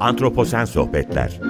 Antroposen 0.00 0.64
Sohbetler 0.64 1.40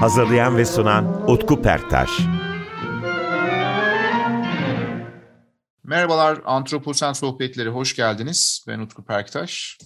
Hazırlayan 0.00 0.56
ve 0.56 0.64
sunan 0.64 1.30
Utku 1.30 1.62
Perktaş 1.62 2.10
Merhabalar 5.84 6.40
Antroposen 6.44 7.12
Sohbetleri 7.12 7.68
hoş 7.68 7.96
geldiniz. 7.96 8.64
Ben 8.68 8.78
Utku 8.78 9.04
Perktaş. 9.04 9.78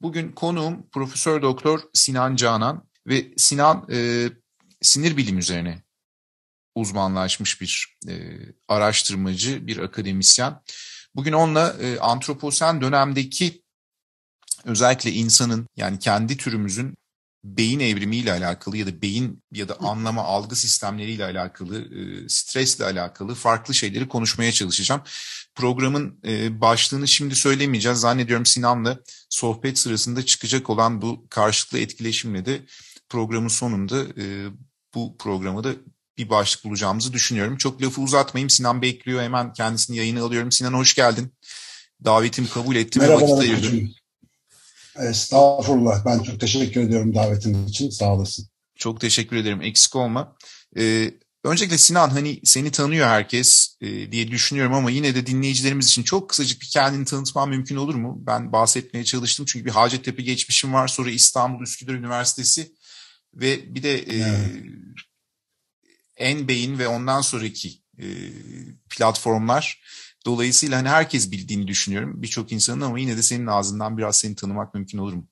Bugün 0.00 0.32
konuğum 0.32 0.90
Profesör 0.90 1.42
Doktor 1.42 1.80
Sinan 1.94 2.36
Canan 2.36 2.88
ve 3.06 3.26
Sinan 3.36 3.86
e, 3.92 4.28
sinir 4.82 5.16
bilim 5.16 5.38
üzerine 5.38 5.82
uzmanlaşmış 6.74 7.60
bir 7.60 7.98
e, 8.08 8.14
araştırmacı, 8.68 9.66
bir 9.66 9.78
akademisyen. 9.78 10.62
Bugün 11.16 11.32
onunla 11.32 11.76
e, 11.80 11.98
antroposen 11.98 12.80
dönemdeki 12.80 13.62
özellikle 14.64 15.12
insanın 15.12 15.68
yani 15.76 15.98
kendi 15.98 16.36
türümüzün 16.36 16.94
beyin 17.44 17.80
evrimiyle 17.80 18.32
alakalı 18.32 18.76
ya 18.76 18.86
da 18.86 19.02
beyin 19.02 19.42
ya 19.52 19.68
da 19.68 19.76
anlama 19.80 20.22
algı 20.22 20.56
sistemleriyle 20.56 21.24
alakalı, 21.24 21.94
e, 21.94 22.28
stresle 22.28 22.84
alakalı 22.84 23.34
farklı 23.34 23.74
şeyleri 23.74 24.08
konuşmaya 24.08 24.52
çalışacağım. 24.52 25.02
Programın 25.54 26.20
e, 26.26 26.60
başlığını 26.60 27.08
şimdi 27.08 27.36
söylemeyeceğiz. 27.36 27.98
Zannediyorum 27.98 28.46
Sinan'la 28.46 28.98
sohbet 29.28 29.78
sırasında 29.78 30.26
çıkacak 30.26 30.70
olan 30.70 31.02
bu 31.02 31.26
karşılıklı 31.30 31.78
etkileşimle 31.78 32.46
de 32.46 32.66
programın 33.08 33.48
sonunda 33.48 34.02
e, 34.22 34.46
bu 34.94 35.16
programı 35.18 35.64
da 35.64 35.72
bir 36.18 36.30
başlık 36.30 36.64
bulacağımızı 36.64 37.12
düşünüyorum. 37.12 37.56
Çok 37.56 37.82
lafı 37.82 38.00
uzatmayayım. 38.00 38.50
Sinan 38.50 38.82
bekliyor. 38.82 39.22
Hemen 39.22 39.52
kendisini 39.52 39.96
yayına 39.96 40.24
alıyorum. 40.24 40.52
Sinan 40.52 40.72
hoş 40.72 40.94
geldin. 40.94 41.32
Davetimi 42.04 42.48
kabul 42.48 42.76
ettim 42.76 43.02
ve 43.02 43.14
vakit 43.14 43.38
ayırdın. 43.38 43.94
Estağfurullah. 44.98 46.04
Ben 46.04 46.22
çok 46.22 46.40
teşekkür 46.40 46.80
ediyorum 46.80 47.14
davetin 47.14 47.66
için. 47.66 47.90
Sağ 47.90 48.14
olasın. 48.14 48.48
Çok 48.76 49.00
teşekkür 49.00 49.36
ederim. 49.36 49.62
Eksik 49.62 49.96
olma. 49.96 50.36
Ee, 50.78 51.10
öncelikle 51.44 51.78
Sinan 51.78 52.10
hani 52.10 52.40
seni 52.44 52.70
tanıyor 52.70 53.06
herkes 53.06 53.76
e, 53.80 54.12
diye 54.12 54.30
düşünüyorum 54.30 54.74
ama 54.74 54.90
yine 54.90 55.14
de 55.14 55.26
dinleyicilerimiz 55.26 55.86
için 55.86 56.02
çok 56.02 56.30
kısacık 56.30 56.60
bir 56.60 56.68
kendini 56.72 57.04
tanıtman 57.04 57.48
mümkün 57.48 57.76
olur 57.76 57.94
mu? 57.94 58.18
Ben 58.26 58.52
bahsetmeye 58.52 59.04
çalıştım 59.04 59.46
çünkü 59.48 59.64
bir 59.64 59.70
Hacettepe 59.70 60.22
geçmişim 60.22 60.72
var. 60.72 60.88
Sonra 60.88 61.10
İstanbul 61.10 61.62
Üsküdar 61.62 61.94
Üniversitesi 61.94 62.72
ve 63.34 63.74
bir 63.74 63.82
de 63.82 63.98
e, 63.98 64.16
evet. 64.16 64.50
En 66.16 66.48
Beyin 66.48 66.78
ve 66.78 66.88
ondan 66.88 67.20
sonraki 67.20 67.68
e, 67.98 68.06
platformlar. 68.90 69.82
Dolayısıyla 70.26 70.78
hani 70.78 70.88
herkes 70.88 71.30
bildiğini 71.30 71.68
düşünüyorum 71.68 72.22
birçok 72.22 72.52
insanın 72.52 72.80
ama 72.80 72.98
yine 72.98 73.16
de 73.16 73.22
senin 73.22 73.46
ağzından 73.46 73.98
biraz 73.98 74.16
seni 74.16 74.34
tanımak 74.34 74.74
mümkün 74.74 74.98
olur 74.98 75.12
mu? 75.12 75.26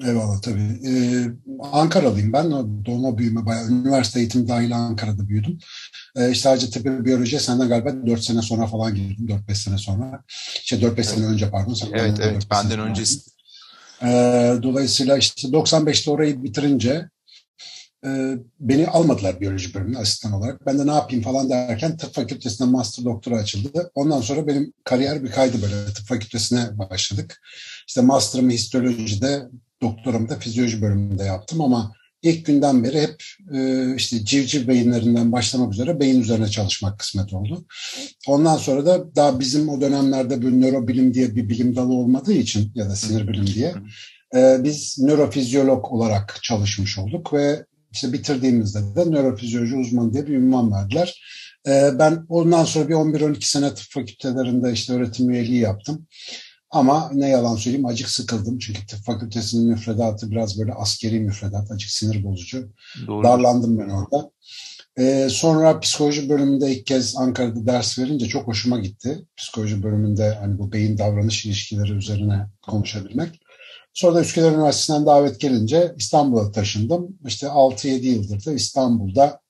Eyvallah 0.00 0.42
tabii. 0.42 0.80
Ee, 0.86 1.26
Ankaralıyım 1.72 2.32
ben. 2.32 2.50
Doğma 2.84 3.18
büyüme 3.18 3.46
bayağı 3.46 3.68
üniversite 3.68 4.20
eğitimi 4.20 4.48
dahil 4.48 4.76
Ankara'da 4.76 5.28
büyüdüm. 5.28 5.58
Ee, 6.16 6.30
işte 6.30 6.48
Hacettepe 6.48 7.04
Biyoloji'ye 7.04 7.40
senden 7.40 7.68
galiba 7.68 8.06
4 8.06 8.24
sene 8.24 8.42
sonra 8.42 8.66
falan 8.66 8.94
girdim. 8.94 9.26
4-5 9.48 9.54
sene 9.54 9.78
sonra. 9.78 10.24
İşte 10.62 10.76
4-5 10.76 10.92
evet. 10.94 11.06
sene 11.06 11.26
önce 11.26 11.50
pardon. 11.50 11.74
Sen 11.74 11.88
evet 11.92 12.18
evet 12.20 12.46
benden 12.50 12.80
öncesi. 12.80 13.20
Ee, 14.02 14.54
dolayısıyla 14.62 15.16
işte 15.18 15.48
95'te 15.48 16.10
orayı 16.10 16.42
bitirince 16.42 17.08
e, 18.06 18.38
beni 18.60 18.86
almadılar 18.88 19.40
biyoloji 19.40 19.74
bölümüne 19.74 19.98
asistan 19.98 20.32
olarak. 20.32 20.66
Ben 20.66 20.78
de 20.78 20.86
ne 20.86 20.92
yapayım 20.94 21.24
falan 21.24 21.50
derken 21.50 21.96
tıp 21.96 22.14
fakültesinde 22.14 22.70
master 22.70 23.04
doktora 23.04 23.36
açıldı. 23.36 23.90
Ondan 23.94 24.20
sonra 24.20 24.46
benim 24.46 24.72
kariyer 24.84 25.24
bir 25.24 25.30
kaydı 25.30 25.62
böyle 25.62 25.92
tıp 25.94 26.06
fakültesine 26.06 26.78
başladık. 26.78 27.40
İşte 27.88 28.00
master'ımı 28.00 28.50
histolojide, 28.50 29.42
doktoramı 29.82 30.28
da 30.28 30.36
fizyoloji 30.36 30.82
bölümünde 30.82 31.24
yaptım 31.24 31.60
ama 31.60 31.92
ilk 32.22 32.46
günden 32.46 32.84
beri 32.84 33.00
hep 33.00 33.22
e, 33.54 33.94
işte 33.96 34.24
civciv 34.24 34.68
beyinlerinden 34.68 35.32
başlamak 35.32 35.72
üzere 35.72 36.00
beyin 36.00 36.20
üzerine 36.20 36.48
çalışmak 36.48 36.98
kısmet 36.98 37.32
oldu. 37.32 37.64
Ondan 38.26 38.56
sonra 38.56 38.86
da 38.86 39.16
daha 39.16 39.40
bizim 39.40 39.68
o 39.68 39.80
dönemlerde 39.80 40.42
bir 40.42 40.60
nörobilim 40.60 41.14
diye 41.14 41.36
bir 41.36 41.48
bilim 41.48 41.76
dalı 41.76 41.92
olmadığı 41.92 42.32
için 42.32 42.72
ya 42.74 42.90
da 42.90 42.96
sinir 42.96 43.28
bilim 43.28 43.46
diye 43.46 43.74
e, 44.34 44.64
biz 44.64 44.98
nörofizyolog 44.98 45.92
olarak 45.92 46.38
çalışmış 46.42 46.98
olduk 46.98 47.32
ve 47.32 47.64
işte 47.92 48.12
bitirdiğimizde 48.12 48.96
de 48.96 49.10
nörofizyoloji 49.10 49.76
uzmanı 49.76 50.12
diye 50.12 50.26
bir 50.26 50.34
ünvan 50.34 50.72
verdiler. 50.72 51.22
Ee, 51.68 51.90
ben 51.98 52.26
ondan 52.28 52.64
sonra 52.64 52.88
bir 52.88 52.94
11-12 52.94 53.44
sene 53.46 53.74
tıp 53.74 53.86
fakültelerinde 53.90 54.72
işte 54.72 54.92
öğretim 54.92 55.30
üyeliği 55.30 55.60
yaptım. 55.60 56.06
Ama 56.70 57.10
ne 57.14 57.28
yalan 57.28 57.56
söyleyeyim 57.56 57.86
acık 57.86 58.08
sıkıldım. 58.08 58.58
Çünkü 58.58 58.86
tıp 58.86 59.04
fakültesinin 59.04 59.68
müfredatı 59.68 60.30
biraz 60.30 60.58
böyle 60.58 60.72
askeri 60.72 61.20
müfredat, 61.20 61.70
acık 61.70 61.90
sinir 61.90 62.24
bozucu. 62.24 62.72
Doğru. 63.06 63.24
Darlandım 63.24 63.78
ben 63.78 63.88
orada. 63.88 64.30
Ee, 64.98 65.28
sonra 65.30 65.80
psikoloji 65.80 66.28
bölümünde 66.28 66.72
ilk 66.72 66.86
kez 66.86 67.16
Ankara'da 67.16 67.66
ders 67.66 67.98
verince 67.98 68.26
çok 68.26 68.46
hoşuma 68.46 68.78
gitti. 68.78 69.24
Psikoloji 69.36 69.82
bölümünde 69.82 70.34
hani 70.40 70.58
bu 70.58 70.72
beyin 70.72 70.98
davranış 70.98 71.46
ilişkileri 71.46 71.92
üzerine 71.92 72.46
konuşabilmek. 72.62 73.41
Sonra 73.94 74.14
da 74.14 74.20
Üsküdar 74.20 74.52
Üniversitesi'nden 74.52 75.06
davet 75.06 75.40
gelince 75.40 75.94
İstanbul'a 75.98 76.52
taşındım. 76.52 77.18
İşte 77.26 77.46
6-7 77.46 78.06
yıldır 78.06 78.46
da 78.46 78.52
İstanbul'da 78.52 79.40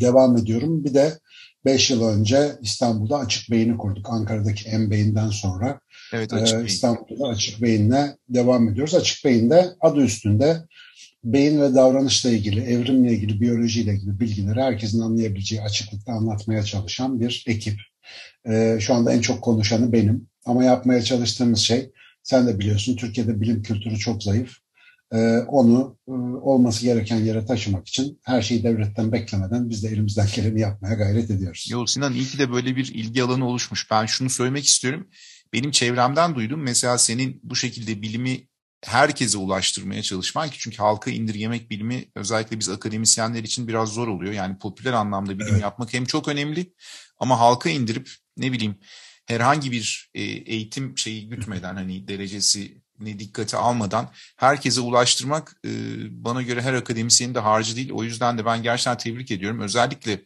devam 0.00 0.36
ediyorum. 0.36 0.84
Bir 0.84 0.94
de 0.94 1.18
5 1.64 1.90
yıl 1.90 2.02
önce 2.02 2.52
İstanbul'da 2.60 3.18
Açık 3.18 3.50
Beyin'i 3.50 3.76
kurduk. 3.76 4.10
Ankara'daki 4.10 4.78
M 4.78 4.90
Beyin'den 4.90 5.30
sonra 5.30 5.80
evet, 6.12 6.32
açık 6.32 6.60
e, 6.60 6.64
İstanbul'da 6.64 7.26
Açık 7.28 7.62
Beyin'le 7.62 8.16
devam 8.28 8.68
ediyoruz. 8.68 8.94
Açık 8.94 9.24
Beyin'de 9.24 9.74
adı 9.80 10.00
üstünde 10.00 10.56
beyin 11.24 11.60
ve 11.60 11.74
davranışla 11.74 12.30
ilgili, 12.30 12.60
evrimle 12.60 13.12
ilgili, 13.12 13.40
biyolojiyle 13.40 13.94
ilgili 13.94 14.20
bilgileri 14.20 14.60
herkesin 14.60 15.00
anlayabileceği 15.00 15.62
açıklıkta 15.62 16.12
anlatmaya 16.12 16.62
çalışan 16.62 17.20
bir 17.20 17.44
ekip. 17.46 17.80
E, 18.48 18.76
şu 18.80 18.94
anda 18.94 19.12
en 19.12 19.20
çok 19.20 19.42
konuşanı 19.42 19.92
benim. 19.92 20.26
Ama 20.44 20.64
yapmaya 20.64 21.02
çalıştığımız 21.02 21.58
şey 21.58 21.90
sen 22.22 22.46
de 22.46 22.58
biliyorsun 22.58 22.96
Türkiye'de 22.96 23.40
bilim 23.40 23.62
kültürü 23.62 23.98
çok 23.98 24.22
zayıf. 24.22 24.56
Ee, 25.12 25.38
onu 25.38 25.98
e, 26.08 26.12
olması 26.42 26.84
gereken 26.84 27.16
yere 27.16 27.46
taşımak 27.46 27.88
için 27.88 28.20
her 28.24 28.42
şeyi 28.42 28.62
devletten 28.62 29.12
beklemeden 29.12 29.70
biz 29.70 29.84
de 29.84 29.88
elimizden 29.88 30.28
geleni 30.36 30.60
yapmaya 30.60 30.94
gayret 30.94 31.30
ediyoruz. 31.30 31.68
Yo 31.70 31.86
Sinan 31.86 32.12
iyi 32.12 32.24
ki 32.24 32.38
de 32.38 32.52
böyle 32.52 32.76
bir 32.76 32.94
ilgi 32.94 33.22
alanı 33.22 33.46
oluşmuş. 33.46 33.90
Ben 33.90 34.06
şunu 34.06 34.30
söylemek 34.30 34.66
istiyorum. 34.66 35.08
Benim 35.52 35.70
çevremden 35.70 36.34
duydum. 36.34 36.60
Mesela 36.60 36.98
senin 36.98 37.40
bu 37.42 37.56
şekilde 37.56 38.02
bilimi 38.02 38.48
herkese 38.84 39.38
ulaştırmaya 39.38 40.02
çalışman 40.02 40.50
ki 40.50 40.56
çünkü 40.58 40.76
halka 40.76 41.10
indirgemek 41.10 41.70
bilimi 41.70 42.04
özellikle 42.14 42.58
biz 42.58 42.68
akademisyenler 42.68 43.42
için 43.42 43.68
biraz 43.68 43.88
zor 43.88 44.08
oluyor. 44.08 44.32
Yani 44.32 44.58
popüler 44.58 44.92
anlamda 44.92 45.38
bilim 45.38 45.52
evet. 45.52 45.62
yapmak 45.62 45.94
hem 45.94 46.04
çok 46.04 46.28
önemli 46.28 46.74
ama 47.18 47.40
halka 47.40 47.70
indirip 47.70 48.10
ne 48.36 48.52
bileyim 48.52 48.78
herhangi 49.26 49.72
bir 49.72 50.10
e, 50.14 50.22
eğitim 50.22 50.98
şeyi 50.98 51.28
gütmeden 51.28 51.74
hani 51.74 52.08
derecesi 52.08 52.82
ne 53.00 53.18
dikkate 53.18 53.56
almadan 53.56 54.10
herkese 54.36 54.80
ulaştırmak 54.80 55.56
e, 55.64 55.70
bana 56.24 56.42
göre 56.42 56.62
her 56.62 56.74
akademisyenin 56.74 57.34
de 57.34 57.38
harcı 57.38 57.76
değil. 57.76 57.90
O 57.92 58.04
yüzden 58.04 58.38
de 58.38 58.44
ben 58.44 58.62
gerçekten 58.62 58.98
tebrik 58.98 59.30
ediyorum. 59.30 59.60
Özellikle 59.60 60.20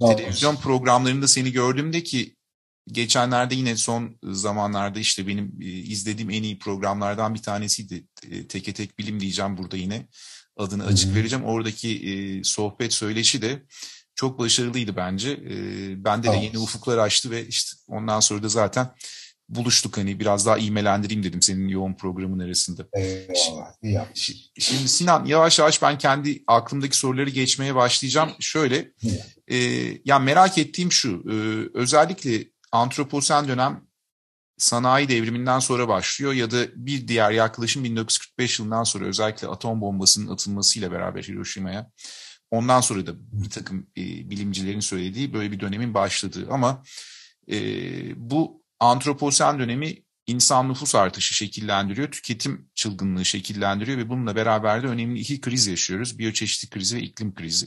Doğru. 0.00 0.16
televizyon 0.16 0.56
programlarında 0.56 1.28
seni 1.28 1.52
gördüğümde 1.52 2.02
ki 2.02 2.36
geçenlerde 2.88 3.54
yine 3.54 3.76
son 3.76 4.18
zamanlarda 4.22 4.98
işte 4.98 5.26
benim 5.26 5.54
e, 5.60 5.64
izlediğim 5.64 6.30
en 6.30 6.42
iyi 6.42 6.58
programlardan 6.58 7.34
bir 7.34 7.42
tanesiydi. 7.42 8.04
Teke 8.48 8.72
tek 8.72 8.98
bilim 8.98 9.20
diyeceğim 9.20 9.58
burada 9.58 9.76
yine 9.76 10.06
adını 10.56 10.86
açık 10.86 11.14
vereceğim. 11.14 11.44
Oradaki 11.44 12.40
sohbet 12.44 12.92
söyleşi 12.92 13.42
de 13.42 13.62
çok 14.16 14.38
başarılıydı 14.38 14.96
bence. 14.96 15.30
E, 15.30 15.54
bende 16.04 16.32
de 16.32 16.36
yeni 16.36 16.58
ufuklar 16.58 16.98
açtı 16.98 17.30
ve 17.30 17.46
işte 17.46 17.76
ondan 17.88 18.20
sonra 18.20 18.42
da 18.42 18.48
zaten 18.48 18.90
buluştuk 19.48 19.96
hani 19.96 20.20
biraz 20.20 20.46
daha 20.46 20.58
imelendireyim 20.58 21.22
dedim 21.22 21.42
senin 21.42 21.68
yoğun 21.68 21.94
programın 21.94 22.38
arasında. 22.38 22.86
Eyvallah, 22.92 23.72
iyi 23.82 24.00
Şimdi 24.58 24.88
Sinan 24.88 25.24
yavaş 25.24 25.58
yavaş 25.58 25.82
ben 25.82 25.98
kendi 25.98 26.42
aklımdaki 26.46 26.96
soruları 26.96 27.30
geçmeye 27.30 27.74
başlayacağım. 27.74 28.30
Şöyle, 28.40 28.92
e, 29.48 29.56
ya 30.04 30.18
merak 30.18 30.58
ettiğim 30.58 30.92
şu, 30.92 31.24
e, 31.30 31.34
özellikle 31.78 32.44
antroposen 32.72 33.48
dönem 33.48 33.86
sanayi 34.58 35.08
devriminden 35.08 35.58
sonra 35.58 35.88
başlıyor 35.88 36.32
ya 36.32 36.50
da 36.50 36.66
bir 36.76 37.08
diğer 37.08 37.30
yaklaşım 37.30 37.84
1945 37.84 38.58
yılından 38.58 38.84
sonra 38.84 39.04
özellikle 39.04 39.48
atom 39.48 39.80
bombasının 39.80 40.32
atılmasıyla 40.32 40.92
beraber 40.92 41.22
Hiroşima'ya 41.22 41.90
Ondan 42.56 42.80
sonra 42.80 43.06
da 43.06 43.12
bir 43.16 43.50
takım 43.50 43.86
e, 43.96 44.30
bilimcilerin 44.30 44.80
söylediği 44.80 45.32
böyle 45.32 45.52
bir 45.52 45.60
dönemin 45.60 45.94
başladığı 45.94 46.48
ama 46.50 46.82
e, 47.50 47.58
bu 48.30 48.62
antroposen 48.80 49.58
dönemi 49.58 50.02
insan 50.26 50.68
nüfus 50.68 50.94
artışı 50.94 51.34
şekillendiriyor, 51.34 52.10
tüketim 52.10 52.70
çılgınlığı 52.74 53.24
şekillendiriyor 53.24 53.98
ve 53.98 54.08
bununla 54.08 54.36
beraber 54.36 54.82
de 54.82 54.86
önemli 54.86 55.20
iki 55.20 55.40
kriz 55.40 55.66
yaşıyoruz. 55.66 56.18
Biyoçeşitlik 56.18 56.70
krizi 56.70 56.96
ve 56.96 57.00
iklim 57.00 57.34
krizi. 57.34 57.66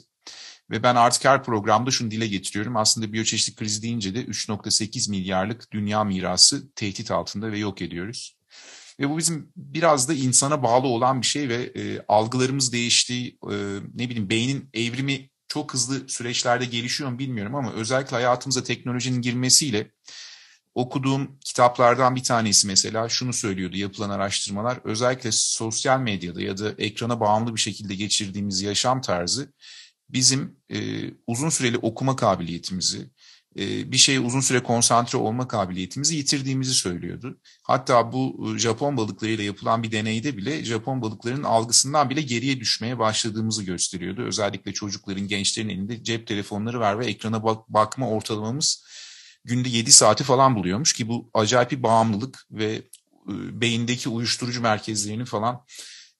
Ve 0.71 0.83
ben 0.83 0.95
artık 0.95 1.25
her 1.25 1.43
programda 1.43 1.91
şunu 1.91 2.11
dile 2.11 2.27
getiriyorum. 2.27 2.77
Aslında 2.77 3.13
biyoçeşitlik 3.13 3.57
krizi 3.57 3.81
deyince 3.81 4.15
de 4.15 4.25
3.8 4.25 5.09
milyarlık 5.09 5.71
dünya 5.71 6.03
mirası 6.03 6.71
tehdit 6.71 7.11
altında 7.11 7.51
ve 7.51 7.59
yok 7.59 7.81
ediyoruz. 7.81 8.38
Ve 8.99 9.09
bu 9.09 9.17
bizim 9.17 9.51
biraz 9.55 10.09
da 10.09 10.13
insana 10.13 10.63
bağlı 10.63 10.87
olan 10.87 11.21
bir 11.21 11.25
şey 11.25 11.49
ve 11.49 11.55
e, 11.55 12.05
algılarımız 12.07 12.73
değişti. 12.73 13.37
E, 13.51 13.55
ne 13.93 14.09
bileyim 14.09 14.29
beynin 14.29 14.69
evrimi 14.73 15.29
çok 15.47 15.73
hızlı 15.73 16.09
süreçlerde 16.09 16.65
gelişiyor 16.65 17.09
mu 17.09 17.19
bilmiyorum 17.19 17.55
ama 17.55 17.73
özellikle 17.73 18.15
hayatımıza 18.15 18.63
teknolojinin 18.63 19.21
girmesiyle 19.21 19.91
okuduğum 20.75 21.39
kitaplardan 21.39 22.15
bir 22.15 22.23
tanesi 22.23 22.67
mesela 22.67 23.09
şunu 23.09 23.33
söylüyordu 23.33 23.77
yapılan 23.77 24.09
araştırmalar 24.09 24.79
özellikle 24.83 25.31
sosyal 25.31 25.99
medyada 25.99 26.41
ya 26.41 26.57
da 26.57 26.73
ekrana 26.77 27.19
bağımlı 27.19 27.55
bir 27.55 27.59
şekilde 27.59 27.95
geçirdiğimiz 27.95 28.61
yaşam 28.61 29.01
tarzı 29.01 29.53
bizim 30.09 30.57
e, 30.69 30.77
uzun 31.27 31.49
süreli 31.49 31.77
okuma 31.77 32.15
kabiliyetimizi, 32.15 33.09
bir 33.61 33.97
şeye 33.97 34.19
uzun 34.19 34.39
süre 34.39 34.63
konsantre 34.63 35.17
olma 35.17 35.47
kabiliyetimizi 35.47 36.15
yitirdiğimizi 36.15 36.73
söylüyordu. 36.73 37.39
Hatta 37.63 38.11
bu 38.11 38.51
e, 38.55 38.59
Japon 38.59 38.97
balıklarıyla 38.97 39.43
yapılan 39.43 39.83
bir 39.83 39.91
deneyde 39.91 40.37
bile 40.37 40.65
Japon 40.65 41.01
balıklarının 41.01 41.43
algısından 41.43 42.09
bile 42.09 42.21
geriye 42.21 42.59
düşmeye 42.59 42.99
başladığımızı 42.99 43.63
gösteriyordu. 43.63 44.21
Özellikle 44.21 44.73
çocukların, 44.73 45.27
gençlerin 45.27 45.69
elinde 45.69 46.03
cep 46.03 46.27
telefonları 46.27 46.79
var 46.79 46.99
ve 46.99 47.05
ekrana 47.05 47.43
bak 47.43 47.69
bakma 47.69 48.09
ortalamamız 48.09 48.85
günde 49.45 49.69
7 49.69 49.91
saati 49.91 50.23
falan 50.23 50.55
buluyormuş 50.55 50.93
ki 50.93 51.07
bu 51.07 51.29
acayip 51.33 51.71
bir 51.71 51.83
bağımlılık 51.83 52.45
ve 52.51 52.73
e, 52.73 52.81
beyindeki 53.61 54.09
uyuşturucu 54.09 54.61
merkezlerini 54.61 55.25
falan 55.25 55.65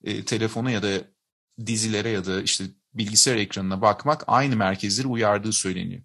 e, 0.04 0.24
telefona 0.24 0.70
ya 0.70 0.82
da 0.82 0.88
dizilere 1.66 2.08
ya 2.08 2.26
da 2.26 2.42
işte 2.42 2.64
bilgisayar 2.94 3.36
ekranına 3.36 3.82
bakmak 3.82 4.24
aynı 4.26 4.56
merkezleri 4.56 5.06
uyardığı 5.06 5.52
söyleniyor. 5.52 6.02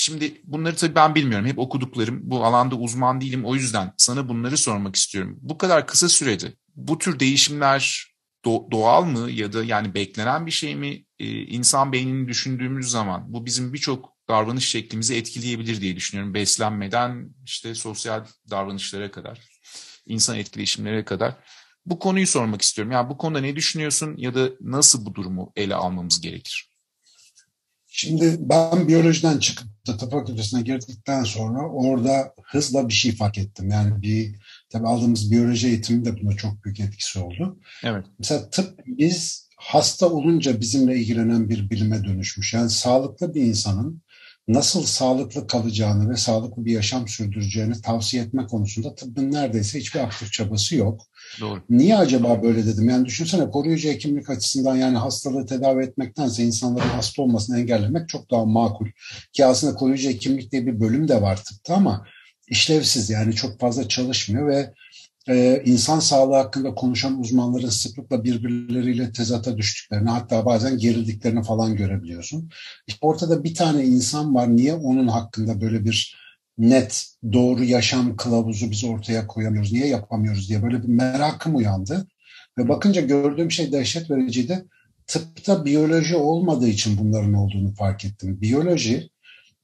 Şimdi 0.00 0.40
bunları 0.44 0.76
tabii 0.76 0.94
ben 0.94 1.14
bilmiyorum. 1.14 1.46
Hep 1.46 1.58
okuduklarım, 1.58 2.20
bu 2.30 2.44
alanda 2.44 2.76
uzman 2.76 3.20
değilim. 3.20 3.44
O 3.44 3.54
yüzden 3.54 3.92
sana 3.96 4.28
bunları 4.28 4.56
sormak 4.56 4.96
istiyorum. 4.96 5.38
Bu 5.40 5.58
kadar 5.58 5.86
kısa 5.86 6.08
sürede 6.08 6.52
bu 6.76 6.98
tür 6.98 7.20
değişimler 7.20 8.06
do- 8.44 8.70
doğal 8.70 9.04
mı 9.04 9.30
ya 9.30 9.52
da 9.52 9.64
yani 9.64 9.94
beklenen 9.94 10.46
bir 10.46 10.50
şey 10.50 10.76
mi? 10.76 11.04
Ee, 11.18 11.26
insan 11.42 11.92
beynini 11.92 12.28
düşündüğümüz 12.28 12.90
zaman 12.90 13.32
bu 13.32 13.46
bizim 13.46 13.72
birçok 13.72 14.16
davranış 14.28 14.68
şeklimizi 14.68 15.16
etkileyebilir 15.16 15.80
diye 15.80 15.96
düşünüyorum. 15.96 16.34
Beslenmeden 16.34 17.30
işte 17.44 17.74
sosyal 17.74 18.24
davranışlara 18.50 19.10
kadar, 19.10 19.40
insan 20.06 20.38
etkileşimlere 20.38 21.04
kadar. 21.04 21.36
Bu 21.86 21.98
konuyu 21.98 22.26
sormak 22.26 22.62
istiyorum. 22.62 22.92
Yani 22.92 23.10
bu 23.10 23.18
konuda 23.18 23.40
ne 23.40 23.56
düşünüyorsun 23.56 24.14
ya 24.16 24.34
da 24.34 24.50
nasıl 24.60 25.06
bu 25.06 25.14
durumu 25.14 25.52
ele 25.56 25.74
almamız 25.74 26.20
gerekir? 26.20 26.67
Şimdi 28.00 28.36
ben 28.40 28.88
biyolojiden 28.88 29.38
çıkıp 29.38 29.68
da 29.86 29.96
tıp 29.96 30.10
fakültesine 30.10 30.62
girdikten 30.62 31.24
sonra 31.24 31.68
orada 31.68 32.34
hızla 32.44 32.88
bir 32.88 32.94
şey 32.94 33.12
fark 33.12 33.38
ettim. 33.38 33.70
Yani 33.70 34.02
bir 34.02 34.34
tabi 34.70 34.86
aldığımız 34.86 35.30
biyoloji 35.30 35.68
eğitimi 35.68 36.04
de 36.04 36.20
buna 36.22 36.36
çok 36.36 36.64
büyük 36.64 36.80
etkisi 36.80 37.18
oldu. 37.18 37.58
Evet. 37.84 38.04
Mesela 38.18 38.50
tıp 38.50 38.80
biz 38.86 39.48
hasta 39.56 40.08
olunca 40.08 40.60
bizimle 40.60 40.96
ilgilenen 40.96 41.48
bir 41.48 41.70
bilime 41.70 42.04
dönüşmüş. 42.04 42.54
Yani 42.54 42.70
sağlıklı 42.70 43.34
bir 43.34 43.42
insanın 43.42 44.02
nasıl 44.48 44.82
sağlıklı 44.82 45.46
kalacağını 45.46 46.10
ve 46.10 46.16
sağlıklı 46.16 46.64
bir 46.64 46.72
yaşam 46.72 47.08
sürdüreceğini 47.08 47.80
tavsiye 47.82 48.22
etme 48.22 48.46
konusunda 48.46 48.94
tıbbın 48.94 49.32
neredeyse 49.32 49.78
hiçbir 49.78 50.00
aktif 50.00 50.32
çabası 50.32 50.76
yok. 50.76 51.02
Doğru. 51.40 51.62
Niye 51.70 51.96
acaba 51.96 52.42
böyle 52.42 52.66
dedim? 52.66 52.88
Yani 52.88 53.06
düşünsene 53.06 53.50
koruyucu 53.50 53.88
hekimlik 53.88 54.30
açısından 54.30 54.76
yani 54.76 54.96
hastalığı 54.96 55.46
tedavi 55.46 55.84
etmektense 55.84 56.44
insanların 56.44 56.88
hasta 56.88 57.22
olmasını 57.22 57.60
engellemek 57.60 58.08
çok 58.08 58.30
daha 58.30 58.44
makul. 58.44 58.86
Ki 59.32 59.46
aslında 59.46 59.74
koruyucu 59.74 60.08
hekimlik 60.08 60.52
diye 60.52 60.66
bir 60.66 60.80
bölüm 60.80 61.08
de 61.08 61.22
var 61.22 61.44
tıpta 61.44 61.74
ama 61.74 62.06
işlevsiz 62.48 63.10
yani 63.10 63.34
çok 63.34 63.60
fazla 63.60 63.88
çalışmıyor 63.88 64.48
ve 64.48 64.72
e, 65.28 65.62
insan 65.64 66.00
sağlığı 66.00 66.34
hakkında 66.36 66.74
konuşan 66.74 67.20
uzmanların 67.20 67.68
sıklıkla 67.68 68.24
birbirleriyle 68.24 69.12
tezata 69.12 69.56
düştüklerini 69.56 70.10
hatta 70.10 70.46
bazen 70.46 70.78
gerildiklerini 70.78 71.42
falan 71.42 71.76
görebiliyorsun. 71.76 72.50
İşte 72.86 72.98
ortada 73.06 73.44
bir 73.44 73.54
tane 73.54 73.84
insan 73.84 74.34
var 74.34 74.56
niye 74.56 74.74
onun 74.74 75.08
hakkında 75.08 75.60
böyle 75.60 75.84
bir 75.84 76.16
net 76.58 77.06
doğru 77.32 77.64
yaşam 77.64 78.16
kılavuzu 78.16 78.70
biz 78.70 78.84
ortaya 78.84 79.26
koyamıyoruz, 79.26 79.72
niye 79.72 79.86
yapamıyoruz 79.86 80.48
diye 80.48 80.62
böyle 80.62 80.82
bir 80.82 80.88
merakım 80.88 81.56
uyandı. 81.56 82.06
Ve 82.58 82.68
bakınca 82.68 83.00
gördüğüm 83.00 83.50
şey 83.50 83.72
dehşet 83.72 84.10
vericiydi. 84.10 84.64
Tıpta 85.06 85.64
biyoloji 85.64 86.16
olmadığı 86.16 86.68
için 86.68 86.98
bunların 86.98 87.34
olduğunu 87.34 87.74
fark 87.74 88.04
ettim. 88.04 88.40
Biyoloji 88.40 89.10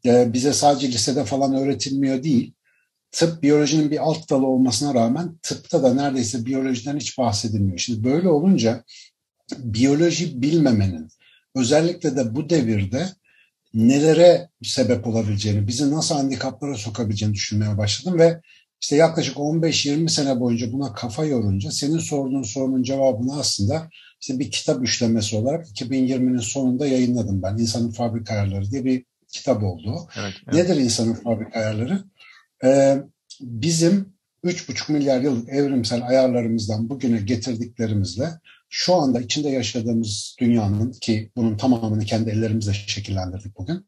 e, 0.06 0.32
bize 0.32 0.52
sadece 0.52 0.88
lisede 0.88 1.24
falan 1.24 1.54
öğretilmiyor 1.54 2.22
değil 2.22 2.53
tıp 3.14 3.42
biyolojinin 3.42 3.90
bir 3.90 3.98
alt 3.98 4.30
dalı 4.30 4.46
olmasına 4.46 4.94
rağmen 4.94 5.38
tıpta 5.42 5.82
da 5.82 5.94
neredeyse 5.94 6.46
biyolojiden 6.46 6.96
hiç 6.96 7.18
bahsedilmiyor. 7.18 7.78
Şimdi 7.78 8.04
böyle 8.04 8.28
olunca 8.28 8.84
biyoloji 9.58 10.42
bilmemenin 10.42 11.08
özellikle 11.54 12.16
de 12.16 12.34
bu 12.34 12.50
devirde 12.50 13.08
nelere 13.74 14.48
sebep 14.62 15.06
olabileceğini, 15.06 15.66
bizi 15.66 15.90
nasıl 15.90 16.14
handikaplara 16.14 16.74
sokabileceğini 16.74 17.34
düşünmeye 17.34 17.78
başladım 17.78 18.18
ve 18.18 18.40
işte 18.80 18.96
yaklaşık 18.96 19.36
15-20 19.36 20.08
sene 20.08 20.40
boyunca 20.40 20.72
buna 20.72 20.92
kafa 20.92 21.24
yorunca 21.24 21.70
senin 21.70 21.98
sorduğun 21.98 22.42
sorunun 22.42 22.82
cevabını 22.82 23.38
aslında 23.38 23.88
işte 24.20 24.38
bir 24.38 24.50
kitap 24.50 24.82
üçlemesi 24.82 25.36
olarak 25.36 25.66
2020'nin 25.66 26.38
sonunda 26.38 26.86
yayınladım 26.86 27.42
ben. 27.42 27.58
İnsanın 27.58 27.90
Fabrika 27.90 28.34
Ayarları 28.34 28.70
diye 28.70 28.84
bir 28.84 29.04
kitap 29.32 29.62
oldu. 29.62 30.08
Evet, 30.16 30.34
evet. 30.46 30.54
Nedir 30.54 30.80
insanın 30.80 31.14
fabrika 31.14 31.60
ayarları? 31.60 32.04
Ee, 32.64 33.02
bizim 33.40 34.14
3,5 34.44 34.92
milyar 34.92 35.20
yıllık 35.20 35.48
evrimsel 35.48 36.08
ayarlarımızdan 36.08 36.90
bugüne 36.90 37.20
getirdiklerimizle 37.20 38.28
şu 38.68 38.94
anda 38.94 39.20
içinde 39.20 39.48
yaşadığımız 39.48 40.36
dünyanın 40.40 40.92
ki 40.92 41.30
bunun 41.36 41.56
tamamını 41.56 42.04
kendi 42.04 42.30
ellerimizle 42.30 42.72
şekillendirdik 42.72 43.58
bugün. 43.58 43.86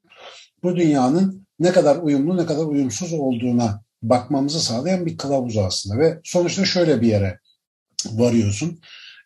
Bu 0.62 0.76
dünyanın 0.76 1.46
ne 1.58 1.72
kadar 1.72 1.96
uyumlu 1.96 2.36
ne 2.36 2.46
kadar 2.46 2.64
uyumsuz 2.64 3.12
olduğuna 3.12 3.82
bakmamızı 4.02 4.60
sağlayan 4.60 5.06
bir 5.06 5.16
kılavuz 5.16 5.56
aslında 5.56 5.98
ve 5.98 6.20
sonuçta 6.24 6.64
şöyle 6.64 7.00
bir 7.00 7.08
yere 7.08 7.38
varıyorsun. 8.10 8.80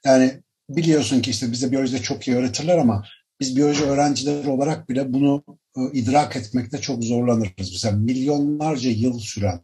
Yani 0.05 0.43
biliyorsun 0.69 1.21
ki 1.21 1.31
işte 1.31 1.53
bize 1.53 1.71
biyolojide 1.71 2.03
çok 2.03 2.29
iyi 2.29 2.37
öğretirler 2.37 2.79
ama 2.79 3.05
biz 3.41 3.57
biyoloji 3.57 3.85
öğrencileri 3.85 4.49
olarak 4.49 4.89
bile 4.89 5.13
bunu 5.13 5.45
e, 5.49 5.53
idrak 5.93 6.37
etmekte 6.37 6.79
çok 6.79 7.05
zorlanırız. 7.05 7.53
Mesela 7.59 7.97
milyonlarca 7.97 8.91
yıl 8.91 9.19
süren, 9.19 9.61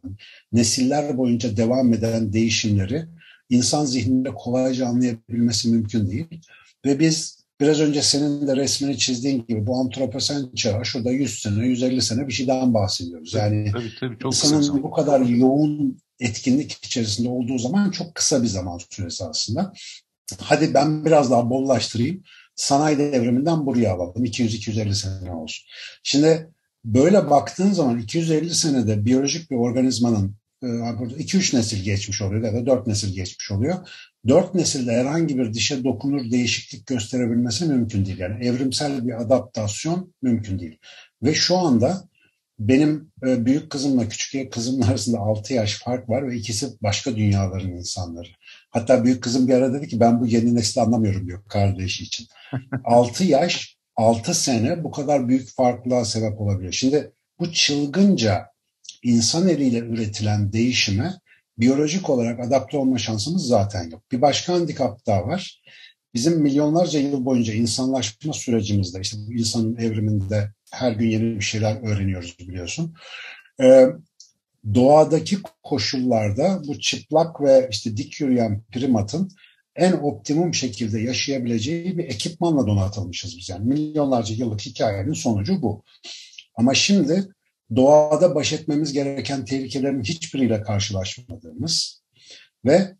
nesiller 0.51 1.17
boyunca 1.17 1.57
devam 1.57 1.93
eden 1.93 2.33
değişimleri 2.33 3.05
insan 3.49 3.85
zihninde 3.85 4.29
kolayca 4.35 4.87
anlayabilmesi 4.87 5.69
mümkün 5.69 6.09
değil. 6.09 6.41
Ve 6.85 6.99
biz 6.99 7.37
biraz 7.61 7.79
önce 7.79 8.01
senin 8.01 8.47
de 8.47 8.55
resmini 8.55 8.97
çizdiğin 8.97 9.45
gibi 9.47 9.67
bu 9.67 9.79
antroposen 9.79 10.49
çağı 10.55 10.85
şurada 10.85 11.11
100 11.11 11.39
sene, 11.39 11.67
150 11.67 12.01
sene 12.01 12.27
bir 12.27 12.33
şeyden 12.33 12.73
bahsediyoruz. 12.73 13.33
Yani 13.33 13.71
tabii, 13.71 13.91
tabii, 13.99 14.19
çok 14.19 14.33
insanın 14.33 14.83
bu 14.83 14.91
kadar 14.91 15.21
yoğun 15.21 15.97
etkinlik 16.19 16.71
içerisinde 16.71 17.29
olduğu 17.29 17.57
zaman 17.57 17.91
çok 17.91 18.15
kısa 18.15 18.43
bir 18.43 18.47
zaman 18.47 18.79
süresi 18.89 19.23
aslında. 19.23 19.73
Hadi 20.39 20.73
ben 20.73 21.05
biraz 21.05 21.31
daha 21.31 21.49
bollaştırayım 21.49 22.23
sanayi 22.57 22.97
devriminden 22.97 23.65
buraya 23.65 23.93
alalım. 23.93 24.25
200-250 24.25 24.93
sene 24.93 25.31
olsun. 25.31 25.65
Şimdi 26.03 26.49
böyle 26.85 27.29
baktığın 27.29 27.71
zaman 27.71 27.99
250 27.99 28.55
senede 28.55 29.05
biyolojik 29.05 29.51
bir 29.51 29.55
organizmanın 29.55 30.35
2-3 30.63 31.55
e, 31.55 31.57
nesil 31.57 31.83
geçmiş 31.83 32.21
oluyor 32.21 32.43
ya 32.43 32.53
da 32.53 32.65
4 32.65 32.87
nesil 32.87 33.13
geçmiş 33.13 33.51
oluyor. 33.51 33.75
4 34.27 34.55
nesilde 34.55 34.91
herhangi 34.91 35.37
bir 35.37 35.53
dişe 35.53 35.83
dokunur 35.83 36.31
değişiklik 36.31 36.87
gösterebilmesi 36.87 37.65
mümkün 37.65 38.05
değil. 38.05 38.19
Yani 38.19 38.45
evrimsel 38.45 39.07
bir 39.07 39.21
adaptasyon 39.21 40.13
mümkün 40.21 40.59
değil. 40.59 40.77
Ve 41.23 41.33
şu 41.33 41.57
anda 41.57 42.07
benim 42.59 43.11
e, 43.27 43.45
büyük 43.45 43.69
kızımla 43.69 44.09
küçük 44.09 44.53
kızımın 44.53 44.81
arasında 44.81 45.19
6 45.19 45.53
yaş 45.53 45.79
fark 45.79 46.09
var 46.09 46.27
ve 46.27 46.35
ikisi 46.35 46.67
başka 46.81 47.15
dünyaların 47.15 47.71
insanları. 47.71 48.27
Hatta 48.69 49.03
büyük 49.03 49.23
kızım 49.23 49.47
bir 49.47 49.53
ara 49.53 49.73
dedi 49.73 49.87
ki 49.87 49.99
ben 49.99 50.19
bu 50.21 50.25
yeni 50.25 50.55
nesli 50.55 50.81
anlamıyorum 50.81 51.27
diyor 51.27 51.43
kardeşi 51.49 52.03
için. 52.03 52.27
6 52.83 53.23
yaş, 53.23 53.77
6 53.95 54.33
sene 54.33 54.83
bu 54.83 54.91
kadar 54.91 55.27
büyük 55.27 55.55
farklılığa 55.55 56.05
sebep 56.05 56.41
olabiliyor. 56.41 56.73
Şimdi 56.73 57.11
bu 57.39 57.51
çılgınca 57.51 58.45
insan 59.03 59.47
eliyle 59.47 59.79
üretilen 59.79 60.53
değişime 60.53 61.13
biyolojik 61.57 62.09
olarak 62.09 62.39
adapte 62.39 62.77
olma 62.77 62.97
şansımız 62.97 63.47
zaten 63.47 63.89
yok. 63.89 64.03
Bir 64.11 64.21
başka 64.21 64.53
handikap 64.53 65.05
daha 65.05 65.27
var. 65.27 65.61
Bizim 66.13 66.41
milyonlarca 66.41 66.99
yıl 66.99 67.25
boyunca 67.25 67.53
insanlaşma 67.53 68.33
sürecimizde, 68.33 69.01
işte 69.01 69.17
bu 69.27 69.33
insanın 69.33 69.75
evriminde 69.75 70.51
her 70.71 70.91
gün 70.91 71.07
yeni 71.07 71.35
bir 71.35 71.41
şeyler 71.41 71.81
öğreniyoruz 71.83 72.35
biliyorsun. 72.39 72.95
Ee, 73.61 73.85
doğadaki 74.73 75.37
koşullarda 75.63 76.61
bu 76.67 76.79
çıplak 76.79 77.41
ve 77.41 77.67
işte 77.71 77.97
dik 77.97 78.21
yürüyen 78.21 78.63
primatın 78.71 79.31
en 79.75 79.91
optimum 79.91 80.53
şekilde 80.53 80.99
yaşayabileceği 80.99 81.97
bir 81.97 82.03
ekipmanla 82.03 82.67
donatılmışız 82.67 83.37
biz. 83.37 83.49
Yani 83.49 83.65
milyonlarca 83.65 84.35
yıllık 84.35 84.61
hikayenin 84.61 85.13
sonucu 85.13 85.61
bu. 85.61 85.83
Ama 86.55 86.73
şimdi 86.73 87.25
doğada 87.75 88.35
baş 88.35 88.53
etmemiz 88.53 88.93
gereken 88.93 89.45
tehlikelerin 89.45 90.03
hiçbiriyle 90.03 90.61
karşılaşmadığımız 90.61 92.03
ve 92.65 92.95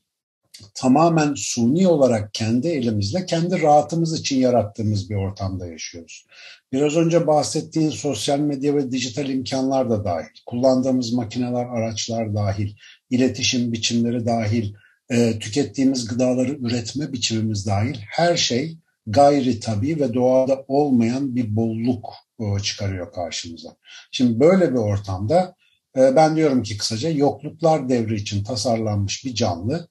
tamamen 0.75 1.33
suni 1.35 1.87
olarak 1.87 2.33
kendi 2.33 2.67
elimizle 2.67 3.25
kendi 3.25 3.61
rahatımız 3.61 4.19
için 4.19 4.39
yarattığımız 4.39 5.09
bir 5.09 5.15
ortamda 5.15 5.67
yaşıyoruz. 5.67 6.25
Biraz 6.71 6.95
önce 6.95 7.27
bahsettiğin 7.27 7.89
sosyal 7.89 8.39
medya 8.39 8.75
ve 8.75 8.91
dijital 8.91 9.29
imkanlar 9.29 9.89
da 9.89 10.05
dahil, 10.05 10.27
kullandığımız 10.45 11.13
makineler, 11.13 11.65
araçlar 11.65 12.35
dahil, 12.35 12.75
iletişim 13.09 13.71
biçimleri 13.71 14.25
dahil, 14.25 14.73
e, 15.09 15.39
tükettiğimiz 15.39 16.07
gıdaları 16.07 16.51
üretme 16.51 17.13
biçimimiz 17.13 17.67
dahil 17.67 17.97
her 18.09 18.37
şey 18.37 18.77
gayri 19.07 19.59
tabi 19.59 19.99
ve 19.99 20.13
doğada 20.13 20.65
olmayan 20.67 21.35
bir 21.35 21.55
bolluk 21.55 22.13
e, 22.39 22.59
çıkarıyor 22.59 23.11
karşımıza. 23.13 23.69
Şimdi 24.11 24.39
böyle 24.39 24.71
bir 24.71 24.79
ortamda 24.79 25.55
e, 25.97 26.15
ben 26.15 26.35
diyorum 26.35 26.63
ki 26.63 26.77
kısaca 26.77 27.09
yokluklar 27.09 27.89
devri 27.89 28.15
için 28.15 28.43
tasarlanmış 28.43 29.25
bir 29.25 29.35
canlı 29.35 29.87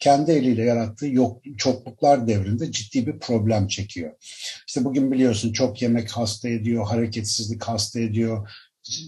kendi 0.00 0.32
eliyle 0.32 0.62
yarattığı 0.62 1.06
yok, 1.06 1.42
çokluklar 1.58 2.28
devrinde 2.28 2.72
ciddi 2.72 3.06
bir 3.06 3.18
problem 3.18 3.68
çekiyor. 3.68 4.12
İşte 4.66 4.84
bugün 4.84 5.12
biliyorsun 5.12 5.52
çok 5.52 5.82
yemek 5.82 6.10
hasta 6.10 6.48
ediyor, 6.48 6.86
hareketsizlik 6.86 7.64
hasta 7.64 8.00
ediyor. 8.00 8.50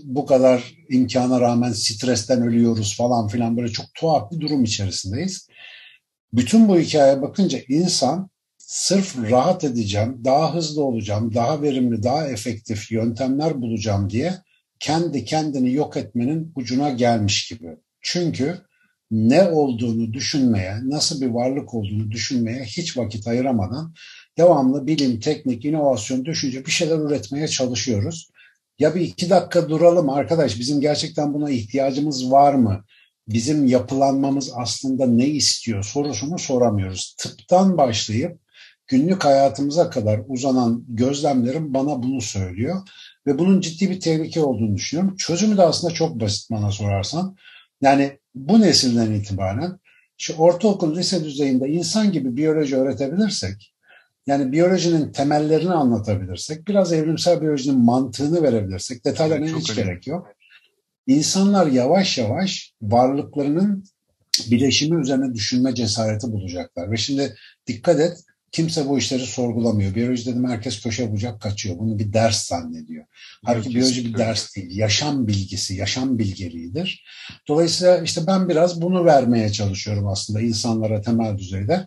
Bu 0.05 0.27
kadar 0.27 0.75
imkana 0.89 1.41
rağmen 1.41 1.73
stresten 1.73 2.43
ölüyoruz 2.43 2.97
falan 2.97 3.29
filan 3.29 3.57
böyle 3.57 3.69
çok 3.69 3.87
tuhaf 3.95 4.33
bir 4.33 4.41
durum 4.41 4.65
içerisindeyiz. 4.65 5.49
Bütün 6.33 6.69
bu 6.69 6.79
hikayeye 6.79 7.23
bakınca 7.23 7.59
insan 7.69 8.31
sırf 8.59 9.31
rahat 9.31 9.65
edeceğim, 9.65 10.21
daha 10.25 10.55
hızlı 10.55 10.85
olacağım, 10.85 11.35
daha 11.35 11.63
verimli, 11.63 12.03
daha 12.03 12.29
efektif 12.29 12.93
yöntemler 12.93 13.63
bulacağım 13.63 14.11
diye 14.11 14.35
kendi 14.81 15.25
kendini 15.25 15.73
yok 15.73 15.97
etmenin 15.97 16.53
ucuna 16.57 16.91
gelmiş 16.91 17.49
gibi. 17.49 17.77
Çünkü 18.01 18.59
ne 19.13 19.43
olduğunu 19.43 20.13
düşünmeye, 20.13 20.75
nasıl 20.83 21.21
bir 21.21 21.27
varlık 21.27 21.75
olduğunu 21.75 22.11
düşünmeye 22.11 22.65
hiç 22.65 22.97
vakit 22.97 23.27
ayıramadan 23.27 23.95
devamlı 24.39 24.87
bilim, 24.87 25.21
teknik, 25.21 25.65
inovasyon, 25.65 26.25
düşünce 26.25 26.67
bir 26.67 26.71
şeyler 26.71 26.99
üretmeye 26.99 27.49
çalışıyoruz. 27.49 28.31
Ya 28.79 28.95
bir 28.95 29.01
iki 29.01 29.31
dakika 29.31 29.69
duralım 29.69 30.11
arkadaş 30.11 30.59
bizim 30.59 30.81
gerçekten 30.81 31.35
buna 31.35 31.51
ihtiyacımız 31.51 32.33
var 32.33 32.55
mı? 32.55 32.85
Bizim 33.29 33.67
yapılanmamız 33.67 34.53
aslında 34.55 35.07
ne 35.07 35.27
istiyor 35.27 35.85
sorusunu 35.85 36.39
soramıyoruz. 36.39 37.15
Tıptan 37.19 37.79
başlayıp 37.79 38.41
günlük 38.87 39.25
hayatımıza 39.25 39.91
kadar 39.91 40.21
uzanan 40.29 40.85
gözlemlerim 40.89 41.75
bana 41.75 42.03
bunu 42.03 42.21
söylüyor. 42.21 42.77
Ve 43.27 43.39
bunun 43.39 43.61
ciddi 43.61 43.91
bir 43.91 44.01
tehlike 44.01 44.41
olduğunu 44.41 44.77
düşünüyorum. 44.77 45.17
Çözümü 45.17 45.57
de 45.57 45.63
aslında 45.63 45.95
çok 45.95 46.21
basit 46.21 46.51
bana 46.51 46.71
sorarsan. 46.71 47.37
Yani 47.81 48.19
bu 48.35 48.61
nesilden 48.61 49.13
itibaren 49.13 49.79
şu 50.19 50.37
ortaokul, 50.37 50.97
lise 50.97 51.25
düzeyinde 51.25 51.69
insan 51.69 52.13
gibi 52.13 52.37
biyoloji 52.37 52.77
öğretebilirsek, 52.77 53.75
yani 54.27 54.53
biyolojinin 54.53 55.13
temellerini 55.13 55.73
anlatabilirsek, 55.73 56.69
biraz 56.69 56.93
evrimsel 56.93 57.41
biyolojinin 57.41 57.79
mantığını 57.79 58.43
verebilirsek, 58.43 59.05
detaylarına 59.05 59.47
evet, 59.47 59.59
hiç 59.59 59.71
önemli. 59.71 59.85
gerek 59.85 60.07
yok. 60.07 60.29
İnsanlar 61.07 61.67
yavaş 61.67 62.19
yavaş 62.19 62.75
varlıklarının 62.83 63.85
bileşimi 64.51 65.01
üzerine 65.01 65.35
düşünme 65.35 65.75
cesareti 65.75 66.33
bulacaklar. 66.33 66.91
Ve 66.91 66.97
şimdi 66.97 67.35
dikkat 67.67 68.01
et, 68.01 68.25
Kimse 68.53 68.89
bu 68.89 68.99
işleri 68.99 69.27
sorgulamıyor. 69.27 69.95
Biyoloji 69.95 70.27
dedim 70.27 70.51
herkes 70.51 70.83
köşe 70.83 71.13
bucak 71.13 71.41
kaçıyor. 71.41 71.79
Bunu 71.79 71.99
bir 71.99 72.13
ders 72.13 72.47
zannediyor. 72.47 73.05
Halbuki 73.45 73.75
biyoloji 73.75 74.05
bir 74.05 74.19
ders 74.19 74.57
değil. 74.57 74.77
Yaşam 74.77 75.29
bilgisi, 75.29 75.75
yaşam 75.75 76.19
bilgeliğidir. 76.19 77.05
Dolayısıyla 77.49 77.99
işte 77.99 78.21
ben 78.27 78.49
biraz 78.49 78.83
bunu 78.83 79.05
vermeye 79.05 79.53
çalışıyorum 79.53 80.07
aslında 80.07 80.41
insanlara 80.41 81.01
temel 81.01 81.39
düzeyde. 81.39 81.87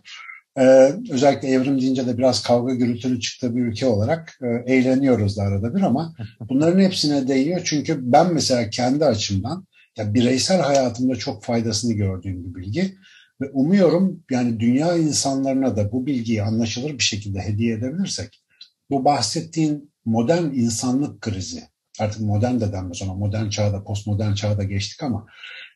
Ee, 0.58 0.92
özellikle 1.10 1.48
evrim 1.48 1.80
deyince 1.80 2.06
de 2.06 2.18
biraz 2.18 2.42
kavga 2.42 2.74
gürültünün 2.74 3.20
çıktığı 3.20 3.56
bir 3.56 3.62
ülke 3.62 3.86
olarak 3.86 4.38
e, 4.42 4.74
eğleniyoruz 4.74 5.36
da 5.36 5.42
arada 5.42 5.74
bir 5.74 5.82
ama 5.82 6.14
bunların 6.48 6.80
hepsine 6.80 7.28
değiyor. 7.28 7.60
Çünkü 7.64 7.98
ben 8.12 8.34
mesela 8.34 8.70
kendi 8.70 9.04
açımdan 9.04 9.66
ya 9.96 10.14
bireysel 10.14 10.60
hayatımda 10.60 11.16
çok 11.16 11.44
faydasını 11.44 11.92
gördüğüm 11.92 12.44
bir 12.44 12.54
bilgi. 12.54 12.96
Ve 13.40 13.50
umuyorum 13.50 14.24
yani 14.30 14.60
dünya 14.60 14.96
insanlarına 14.96 15.76
da 15.76 15.92
bu 15.92 16.06
bilgiyi 16.06 16.42
anlaşılır 16.42 16.92
bir 16.92 17.02
şekilde 17.02 17.40
hediye 17.40 17.74
edebilirsek 17.74 18.42
bu 18.90 19.04
bahsettiğin 19.04 19.92
modern 20.04 20.44
insanlık 20.44 21.20
krizi 21.20 21.62
artık 22.00 22.20
modern 22.20 22.60
de 22.60 22.72
denmez 22.72 23.02
ona 23.02 23.14
modern 23.14 23.48
çağda 23.48 23.84
postmodern 23.84 24.34
çağda 24.34 24.64
geçtik 24.64 25.02
ama 25.02 25.26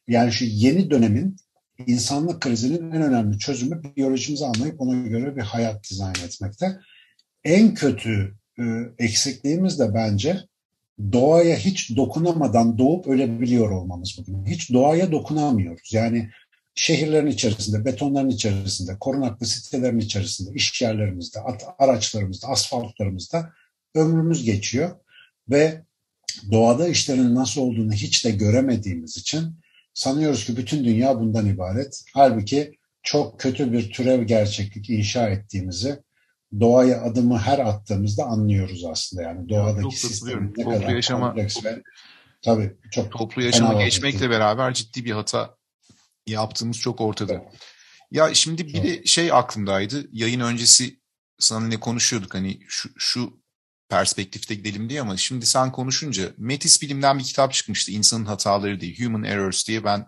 yani 0.08 0.32
şu 0.32 0.44
yeni 0.44 0.90
dönemin 0.90 1.36
insanlık 1.86 2.40
krizinin 2.40 2.92
en 2.92 3.02
önemli 3.02 3.38
çözümü 3.38 3.82
biyolojimizi 3.96 4.46
anlayıp 4.46 4.80
ona 4.80 5.08
göre 5.08 5.36
bir 5.36 5.40
hayat 5.42 5.90
dizayn 5.90 6.24
etmekte. 6.26 6.78
En 7.44 7.74
kötü 7.74 8.34
e, 8.58 8.64
eksikliğimiz 8.98 9.78
de 9.78 9.94
bence 9.94 10.40
doğaya 11.12 11.56
hiç 11.56 11.96
dokunamadan 11.96 12.78
doğup 12.78 13.06
ölebiliyor 13.06 13.70
olmamız 13.70 14.16
bugün. 14.18 14.46
Hiç 14.46 14.72
doğaya 14.72 15.12
dokunamıyoruz. 15.12 15.92
Yani 15.92 16.30
şehirlerin 16.74 17.26
içerisinde, 17.26 17.84
betonların 17.84 18.28
içerisinde, 18.28 18.96
korunaklı 19.00 19.46
sitelerin 19.46 19.98
içerisinde, 19.98 20.54
iş 20.54 20.82
yerlerimizde, 20.82 21.38
araçlarımızda, 21.78 22.48
asfaltlarımızda 22.48 23.52
ömrümüz 23.94 24.44
geçiyor. 24.44 24.90
Ve 25.50 25.82
doğada 26.52 26.88
işlerin 26.88 27.34
nasıl 27.34 27.60
olduğunu 27.60 27.92
hiç 27.92 28.24
de 28.24 28.30
göremediğimiz 28.30 29.16
için 29.16 29.60
sanıyoruz 29.94 30.44
ki 30.44 30.56
bütün 30.56 30.84
dünya 30.84 31.20
bundan 31.20 31.46
ibaret. 31.46 32.04
Halbuki 32.14 32.78
çok 33.02 33.40
kötü 33.40 33.72
bir 33.72 33.92
türev 33.92 34.22
gerçeklik 34.22 34.90
inşa 34.90 35.28
ettiğimizi 35.28 35.98
doğaya 36.60 37.02
adımı 37.02 37.38
her 37.38 37.58
attığımızda 37.58 38.24
anlıyoruz 38.24 38.84
aslında. 38.84 39.22
Yani 39.22 39.48
doğadaki 39.48 39.96
sistemin 39.96 40.54
ne 40.56 40.64
kadar 40.64 40.88
yaşama, 40.88 41.26
kompleks 41.26 41.64
ve 41.64 41.82
tabii 42.42 42.72
çok 42.90 43.12
toplu 43.12 43.42
yaşama 43.42 43.82
geçmekle 43.82 44.30
beraber 44.30 44.74
ciddi 44.74 45.04
bir 45.04 45.10
hata 45.10 45.59
yaptığımız 46.26 46.78
çok 46.78 47.00
ortada. 47.00 47.44
Ya 48.10 48.34
şimdi 48.34 48.66
bir 48.66 48.82
de 48.82 49.04
şey 49.04 49.32
aklımdaydı. 49.32 50.08
Yayın 50.12 50.40
öncesi 50.40 51.00
sana 51.38 51.66
ne 51.66 51.80
konuşuyorduk 51.80 52.34
hani 52.34 52.60
şu, 52.68 52.90
şu 52.98 53.40
perspektifte 53.88 54.54
gidelim 54.54 54.90
diye 54.90 55.00
ama 55.00 55.16
şimdi 55.16 55.46
sen 55.46 55.72
konuşunca 55.72 56.32
Metis 56.38 56.82
Bilim'den 56.82 57.18
bir 57.18 57.24
kitap 57.24 57.52
çıkmıştı. 57.52 57.92
İnsanın 57.92 58.24
Hataları 58.24 58.80
diye, 58.80 58.94
Human 58.98 59.24
Errors 59.24 59.68
diye 59.68 59.84
ben 59.84 60.06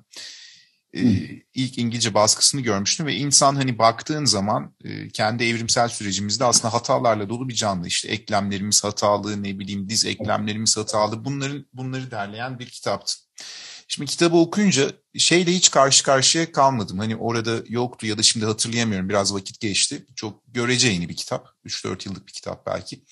e, 0.95 1.03
ilk 1.55 1.79
İngilizce 1.79 2.15
baskısını 2.15 2.61
görmüştüm 2.61 3.07
ve 3.07 3.15
insan 3.15 3.57
hani 3.57 3.79
baktığın 3.79 4.25
zaman 4.25 4.75
e, 4.85 5.09
kendi 5.09 5.45
evrimsel 5.45 5.89
sürecimizde 5.89 6.45
aslında 6.45 6.75
hatalarla 6.75 7.29
dolu 7.29 7.49
bir 7.49 7.55
canlı. 7.55 7.87
İşte 7.87 8.09
eklemlerimiz 8.09 8.85
hatalı, 8.85 9.43
ne 9.43 9.59
bileyim 9.59 9.89
diz 9.89 10.05
eklemlerimiz 10.05 10.77
hatalı. 10.77 11.25
Bunların 11.25 11.67
bunları 11.73 12.11
derleyen 12.11 12.59
bir 12.59 12.67
kitaptı. 12.67 13.15
Şimdi 13.95 14.11
kitabı 14.11 14.37
okuyunca 14.37 14.93
şeyle 15.19 15.53
hiç 15.53 15.71
karşı 15.71 16.05
karşıya 16.05 16.53
kalmadım. 16.53 16.99
Hani 16.99 17.17
orada 17.17 17.63
yoktu 17.69 18.07
ya 18.07 18.19
da 18.19 18.23
şimdi 18.23 18.47
hatırlayamıyorum. 18.47 19.09
Biraz 19.09 19.35
vakit 19.35 19.61
geçti. 19.61 20.07
Çok 20.17 20.43
görece 20.47 20.89
yeni 20.89 21.09
bir 21.09 21.17
kitap. 21.17 21.49
3-4 21.67 22.09
yıllık 22.09 22.27
bir 22.27 22.33
kitap 22.33 22.67
belki. 22.67 23.05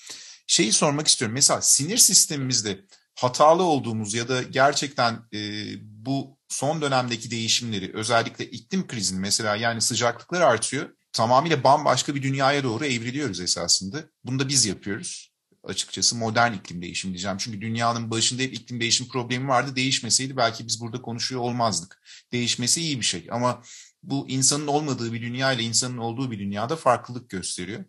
Şeyi 0.47 0.71
sormak 0.71 1.07
istiyorum. 1.07 1.33
Mesela 1.33 1.61
sinir 1.61 1.97
sistemimizde 1.97 2.85
hatalı 3.15 3.63
olduğumuz 3.63 4.13
ya 4.13 4.27
da 4.27 4.43
gerçekten 4.43 5.19
e, 5.33 5.39
bu 5.81 6.37
son 6.49 6.81
dönemdeki 6.81 7.31
değişimleri 7.31 7.91
özellikle 7.93 8.45
iklim 8.45 8.87
krizini 8.87 9.19
mesela 9.19 9.55
yani 9.55 9.81
sıcaklıklar 9.81 10.41
artıyor. 10.41 10.89
Tamamıyla 11.13 11.63
bambaşka 11.63 12.15
bir 12.15 12.23
dünyaya 12.23 12.63
doğru 12.63 12.85
evriliyoruz 12.85 13.39
esasında. 13.39 14.03
Bunu 14.23 14.39
da 14.39 14.49
biz 14.49 14.65
yapıyoruz 14.65 15.30
açıkçası 15.63 16.15
modern 16.15 16.53
iklim 16.53 16.81
değişimi 16.81 17.13
diyeceğim. 17.13 17.37
Çünkü 17.37 17.61
dünyanın 17.61 18.11
başında 18.11 18.41
hep 18.41 18.53
iklim 18.53 18.81
değişim 18.81 19.07
problemi 19.07 19.47
vardı. 19.47 19.75
Değişmeseydi 19.75 20.37
belki 20.37 20.67
biz 20.67 20.81
burada 20.81 21.01
konuşuyor 21.01 21.41
olmazdık. 21.41 22.01
Değişmesi 22.31 22.81
iyi 22.81 22.99
bir 22.99 23.05
şey 23.05 23.27
ama 23.31 23.61
bu 24.03 24.29
insanın 24.29 24.67
olmadığı 24.67 25.13
bir 25.13 25.21
dünya 25.21 25.53
ile 25.53 25.63
insanın 25.63 25.97
olduğu 25.97 26.31
bir 26.31 26.39
dünyada 26.39 26.75
farklılık 26.75 27.29
gösteriyor. 27.29 27.85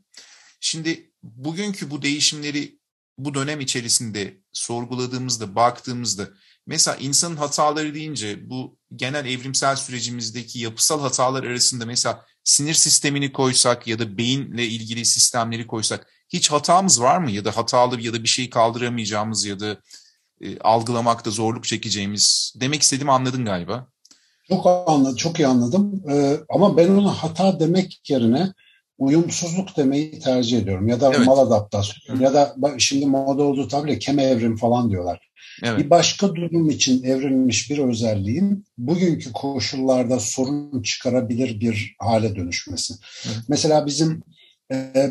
Şimdi 0.61 1.13
bugünkü 1.23 1.91
bu 1.91 2.03
değişimleri 2.03 2.79
bu 3.19 3.35
dönem 3.35 3.61
içerisinde 3.61 4.41
sorguladığımızda, 4.53 5.55
baktığımızda 5.55 6.29
mesela 6.67 6.97
insanın 6.97 7.37
hataları 7.37 7.95
deyince 7.95 8.51
bu 8.51 8.79
genel 8.97 9.27
evrimsel 9.27 9.77
sürecimizdeki 9.77 10.59
yapısal 10.59 11.01
hatalar 11.01 11.45
arasında 11.45 11.87
mesela 11.87 12.27
sinir 12.45 12.75
sistemini 12.75 13.33
koysak 13.33 13.87
ya 13.87 13.99
da 13.99 14.19
beyinle 14.19 14.67
ilgili 14.67 15.05
sistemleri 15.05 15.67
koysak 15.67 16.07
hiç 16.33 16.51
hatamız 16.51 17.03
var 17.03 17.19
mı? 17.19 17.31
Ya 17.31 17.45
da 17.45 17.57
hatalı 17.57 18.01
ya 18.01 18.13
da 18.13 18.23
bir 18.23 18.29
şeyi 18.29 18.51
kaldıramayacağımız 18.51 19.47
ya 19.47 19.61
da 19.61 19.77
e, 20.41 20.59
algılamakta 20.59 21.31
zorluk 21.31 21.65
çekeceğimiz. 21.65 22.55
Demek 22.57 22.83
istediğimi 22.83 23.13
anladın 23.13 23.45
galiba. 23.45 23.87
çok 24.49 24.67
anladım, 24.67 25.17
çok 25.17 25.39
iyi 25.39 25.47
anladım. 25.47 26.03
Ee, 26.11 26.37
ama 26.49 26.77
ben 26.77 26.89
ona 26.89 27.11
hata 27.11 27.61
demek 27.61 28.11
yerine 28.11 28.53
uyumsuzluk 28.99 29.77
demeyi 29.77 30.19
tercih 30.19 30.59
ediyorum. 30.59 30.89
Ya 30.89 31.01
da 31.01 31.13
evet. 31.15 31.27
mal 31.27 31.39
adaptasyon 31.39 32.21
ya 32.21 32.35
da 32.35 32.55
şimdi 32.79 33.07
moda 33.07 33.43
olduğu 33.43 33.69
tabii 33.69 33.99
keme 33.99 34.23
evrim 34.23 34.57
falan 34.57 34.91
diyorlar. 34.91 35.33
Evet. 35.63 35.79
Bir 35.79 35.91
başka 35.91 36.35
durum 36.35 36.71
için 36.71 37.03
evrilmiş 37.03 37.71
bir 37.71 37.79
özelliğin 37.79 38.65
bugünkü 38.79 39.33
koşullarda 39.33 40.21
sorun 40.21 40.83
çıkarabilir 40.83 41.61
bir 41.61 41.97
hale 41.99 42.37
dönüşmesi. 42.37 42.95
Evet. 43.27 43.37
Mesela 43.49 43.87
bizim 43.87 44.23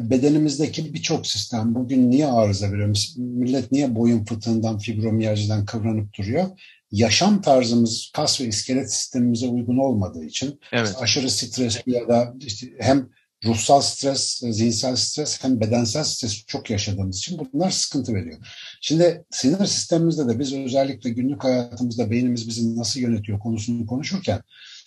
bedenimizdeki 0.10 0.94
birçok 0.94 1.27
sistem 1.27 1.75
bugün 1.75 2.12
niye 2.12 2.27
arıza 2.27 2.72
veriyor? 2.72 2.98
Millet 3.18 3.72
niye 3.72 3.96
boyun 3.96 4.25
fıtığından, 4.25 4.77
fibromiyajiden 4.77 5.65
kıvranıp 5.65 6.18
duruyor? 6.18 6.46
Yaşam 6.91 7.41
tarzımız 7.41 8.12
kas 8.13 8.41
ve 8.41 8.46
iskelet 8.46 8.94
sistemimize 8.94 9.48
uygun 9.48 9.77
olmadığı 9.77 10.25
için 10.25 10.60
evet. 10.72 10.96
aşırı 11.00 11.30
stresli 11.30 11.91
ya 11.91 12.08
da 12.08 12.34
işte 12.39 12.68
hem 12.80 13.10
ruhsal 13.46 13.82
stres, 13.82 14.44
zihinsel 14.50 14.96
stres 14.96 15.44
hem 15.44 15.62
bedensel 15.62 16.03
stres 16.03 16.46
çok 16.46 16.70
yaşadığımız 16.70 17.18
için 17.18 17.50
bunlar 17.53 17.70
sıkıntı 17.70 18.13
veriyor. 18.13 18.38
Şimdi 18.82 19.25
sinir 19.32 19.65
sistemimizde 19.65 20.27
de 20.27 20.39
biz 20.39 20.53
özellikle 20.53 21.10
günlük 21.10 21.44
hayatımızda 21.44 22.12
beynimiz 22.12 22.48
bizi 22.48 22.77
nasıl 22.77 23.00
yönetiyor 23.00 23.39
konusunu 23.39 23.86
konuşurken 23.86 24.41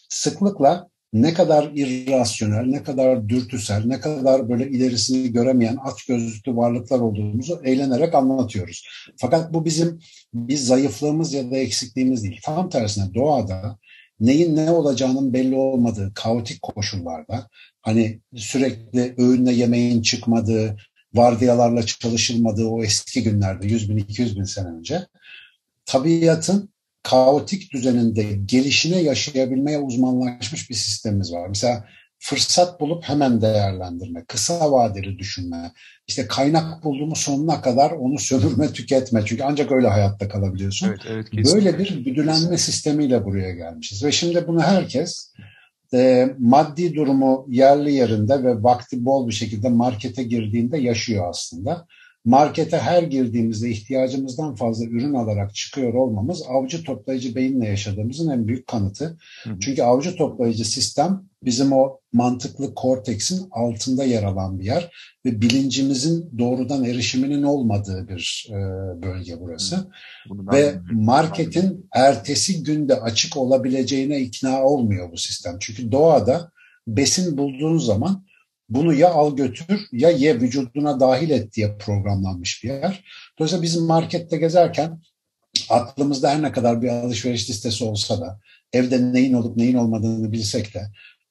sıklıkla 0.08 0.88
ne 1.14 1.34
kadar 1.34 1.70
irrasyonel, 1.74 2.64
ne 2.64 2.82
kadar 2.82 3.28
dürtüsel, 3.28 3.82
ne 3.86 4.00
kadar 4.00 4.48
böyle 4.48 4.68
ilerisini 4.68 5.32
göremeyen 5.32 5.78
at 5.84 6.06
gözlüklü 6.08 6.56
varlıklar 6.56 7.00
olduğumuzu 7.00 7.60
eğlenerek 7.64 8.14
anlatıyoruz. 8.14 8.86
Fakat 9.16 9.54
bu 9.54 9.64
bizim 9.64 10.00
bir 10.34 10.56
zayıflığımız 10.56 11.32
ya 11.32 11.50
da 11.50 11.56
eksikliğimiz 11.56 12.24
değil. 12.24 12.40
Tam 12.44 12.68
tersine 12.68 13.14
doğada 13.14 13.78
neyin 14.20 14.56
ne 14.56 14.70
olacağının 14.70 15.32
belli 15.32 15.56
olmadığı 15.56 16.12
kaotik 16.14 16.62
koşullarda 16.62 17.48
hani 17.82 18.20
sürekli 18.36 19.14
öğünle 19.18 19.52
yemeğin 19.52 20.02
çıkmadığı, 20.02 20.76
vardiyalarla 21.14 21.86
çalışılmadığı 21.86 22.66
o 22.66 22.82
eski 22.82 23.22
günlerde 23.22 23.66
100 23.66 23.90
bin 23.90 23.96
200 23.96 24.38
bin 24.38 24.44
sene 24.44 24.68
önce 24.68 25.06
tabiatın 25.86 26.73
kaotik 27.04 27.72
düzeninde 27.72 28.22
gelişine 28.46 29.02
yaşayabilmeye 29.02 29.78
uzmanlaşmış 29.78 30.70
bir 30.70 30.74
sistemimiz 30.74 31.32
var. 31.32 31.48
Mesela 31.48 31.84
fırsat 32.18 32.80
bulup 32.80 33.04
hemen 33.04 33.40
değerlendirme, 33.40 34.24
kısa 34.24 34.72
vadeli 34.72 35.18
düşünme, 35.18 35.72
işte 36.06 36.26
kaynak 36.26 36.84
bulduğumu 36.84 37.16
sonuna 37.16 37.60
kadar 37.60 37.90
onu 37.90 38.18
sömürme, 38.18 38.72
tüketme. 38.72 39.22
Çünkü 39.26 39.42
ancak 39.42 39.72
öyle 39.72 39.88
hayatta 39.88 40.28
kalabiliyorsun. 40.28 40.88
Evet, 40.88 41.00
evet, 41.08 41.54
Böyle 41.54 41.78
bir 41.78 42.04
güdülenme 42.04 42.58
sistemiyle 42.58 43.24
buraya 43.24 43.54
gelmişiz. 43.54 44.04
Ve 44.04 44.12
şimdi 44.12 44.46
bunu 44.46 44.62
herkes 44.62 45.32
e, 45.94 46.28
maddi 46.38 46.94
durumu 46.94 47.46
yerli 47.48 47.92
yerinde 47.92 48.44
ve 48.44 48.62
vakti 48.62 49.04
bol 49.04 49.28
bir 49.28 49.34
şekilde 49.34 49.68
markete 49.68 50.22
girdiğinde 50.22 50.78
yaşıyor 50.78 51.28
aslında 51.28 51.86
markete 52.24 52.78
her 52.78 53.02
girdiğimizde 53.02 53.70
ihtiyacımızdan 53.70 54.54
fazla 54.54 54.84
ürün 54.84 55.14
alarak 55.14 55.54
çıkıyor 55.54 55.94
olmamız 55.94 56.42
avcı 56.48 56.84
toplayıcı 56.84 57.34
beyinle 57.34 57.68
yaşadığımızın 57.68 58.30
en 58.30 58.48
büyük 58.48 58.66
kanıtı. 58.66 59.18
Hı 59.44 59.50
hı. 59.50 59.60
Çünkü 59.60 59.82
avcı 59.82 60.16
toplayıcı 60.16 60.64
sistem 60.64 61.22
bizim 61.44 61.72
o 61.72 62.00
mantıklı 62.12 62.74
korteksin 62.74 63.48
altında 63.50 64.04
yer 64.04 64.22
alan 64.22 64.58
bir 64.58 64.64
yer 64.64 64.90
ve 65.24 65.40
bilincimizin 65.40 66.38
doğrudan 66.38 66.84
erişiminin 66.84 67.42
olmadığı 67.42 68.08
bir 68.08 68.48
e, 68.50 68.54
bölge 69.02 69.40
burası. 69.40 69.90
Ve 70.30 70.74
marketin 70.92 71.88
ertesi 71.92 72.62
günde 72.62 73.00
açık 73.00 73.36
olabileceğine 73.36 74.20
ikna 74.20 74.62
olmuyor 74.62 75.12
bu 75.12 75.16
sistem. 75.16 75.56
Çünkü 75.60 75.92
doğada 75.92 76.50
besin 76.86 77.38
bulduğun 77.38 77.78
zaman 77.78 78.24
bunu 78.74 78.94
ya 78.94 79.10
al 79.10 79.36
götür 79.36 79.80
ya 79.92 80.10
ye 80.10 80.40
vücuduna 80.40 81.00
dahil 81.00 81.30
et 81.30 81.52
diye 81.52 81.76
programlanmış 81.78 82.64
bir 82.64 82.68
yer. 82.68 83.04
Dolayısıyla 83.38 83.62
bizim 83.62 83.84
markette 83.84 84.36
gezerken 84.36 85.00
aklımızda 85.70 86.30
her 86.30 86.42
ne 86.42 86.52
kadar 86.52 86.82
bir 86.82 86.88
alışveriş 86.88 87.50
listesi 87.50 87.84
olsa 87.84 88.20
da 88.20 88.40
evde 88.72 89.12
neyin 89.12 89.32
olup 89.32 89.56
neyin 89.56 89.74
olmadığını 89.74 90.32
bilsek 90.32 90.74
de 90.74 90.82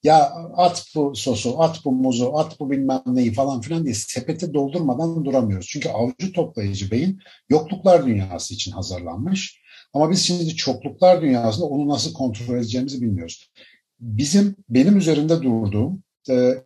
ya 0.03 0.31
at 0.57 0.85
bu 0.95 1.15
sosu, 1.15 1.61
at 1.61 1.85
bu 1.85 1.91
muzu, 1.91 2.31
at 2.35 2.59
bu 2.59 2.71
bilmem 2.71 3.01
neyi 3.05 3.33
falan 3.33 3.61
filan 3.61 3.85
diye 3.85 3.95
sepeti 3.95 4.53
doldurmadan 4.53 5.25
duramıyoruz. 5.25 5.67
Çünkü 5.67 5.89
avcı 5.89 6.33
toplayıcı 6.33 6.91
beyin 6.91 7.19
yokluklar 7.49 8.05
dünyası 8.05 8.53
için 8.53 8.71
hazırlanmış. 8.71 9.63
Ama 9.93 10.11
biz 10.11 10.21
şimdi 10.21 10.55
çokluklar 10.55 11.21
dünyasında 11.21 11.65
onu 11.65 11.87
nasıl 11.87 12.13
kontrol 12.13 12.57
edeceğimizi 12.57 13.01
bilmiyoruz. 13.01 13.51
Bizim, 13.99 14.55
benim 14.69 14.97
üzerinde 14.97 15.41
durduğum 15.41 16.03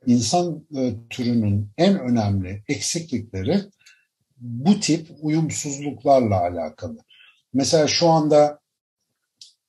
insan 0.06 0.66
e, 0.78 0.94
türünün 1.10 1.70
en 1.78 2.00
önemli 2.00 2.64
eksiklikleri 2.68 3.62
bu 4.38 4.80
tip 4.80 5.08
uyumsuzluklarla 5.22 6.42
alakalı. 6.42 6.98
Mesela 7.54 7.88
şu 7.88 8.08
anda 8.08 8.60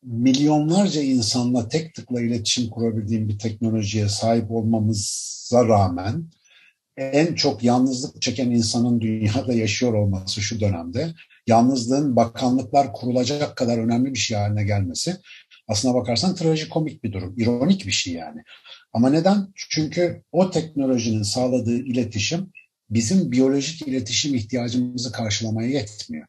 milyonlarca 0.02 1.02
insanla 1.02 1.68
tek 1.68 1.94
tıkla 1.94 2.20
iletişim 2.20 2.70
kurabildiğim 2.70 3.28
bir 3.28 3.38
teknolojiye 3.38 4.08
sahip 4.08 4.50
olmamıza 4.50 5.68
rağmen 5.68 6.30
en 6.96 7.34
çok 7.34 7.62
yalnızlık 7.62 8.22
çeken 8.22 8.50
insanın 8.50 9.00
dünyada 9.00 9.52
yaşıyor 9.52 9.94
olması 9.94 10.40
şu 10.40 10.60
dönemde 10.60 11.14
yalnızlığın 11.46 12.16
bakanlıklar 12.16 12.92
kurulacak 12.92 13.56
kadar 13.56 13.78
önemli 13.78 14.14
bir 14.14 14.18
şey 14.18 14.36
haline 14.36 14.64
gelmesi 14.64 15.16
aslına 15.68 15.94
bakarsan 15.94 16.34
trajikomik 16.34 17.04
bir 17.04 17.12
durum, 17.12 17.34
ironik 17.38 17.86
bir 17.86 17.92
şey 17.92 18.14
yani. 18.14 18.42
Ama 18.92 19.10
neden? 19.10 19.52
Çünkü 19.54 20.22
o 20.32 20.50
teknolojinin 20.50 21.22
sağladığı 21.22 21.78
iletişim 21.78 22.52
bizim 22.90 23.32
biyolojik 23.32 23.88
iletişim 23.88 24.34
ihtiyacımızı 24.34 25.12
karşılamaya 25.12 25.68
yetmiyor. 25.68 26.26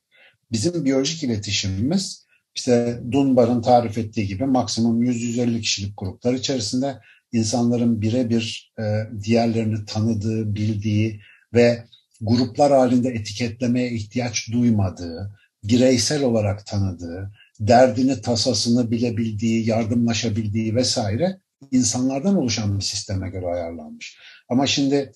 Bizim 0.52 0.86
biyolojik 0.86 1.24
iletişimimiz 1.24 2.26
işte 2.56 3.00
Dunbar'ın 3.12 3.62
tarif 3.62 3.98
ettiği 3.98 4.28
gibi 4.28 4.46
maksimum 4.46 5.04
100-150 5.04 5.62
kişilik 5.62 5.94
gruplar 5.98 6.34
içerisinde 6.34 7.00
insanların 7.32 8.02
birebir 8.02 8.74
e, 8.80 8.84
diğerlerini 9.24 9.86
tanıdığı, 9.86 10.56
bildiği 10.56 11.22
ve 11.54 11.86
gruplar 12.22 12.72
halinde 12.72 13.10
etiketlemeye 13.10 13.92
ihtiyaç 13.92 14.52
duymadığı, 14.52 15.40
bireysel 15.64 16.24
olarak 16.24 16.66
tanıdığı, 16.66 17.32
derdini, 17.60 18.22
tasasını 18.22 18.92
bilebildiği, 18.92 19.68
yardımlaşabildiği 19.68 20.76
vesaire 20.76 21.40
insanlardan 21.72 22.36
oluşan 22.36 22.78
bir 22.78 22.84
sisteme 22.84 23.30
göre 23.30 23.46
ayarlanmış. 23.48 24.18
Ama 24.50 24.68
şimdi 24.68 25.12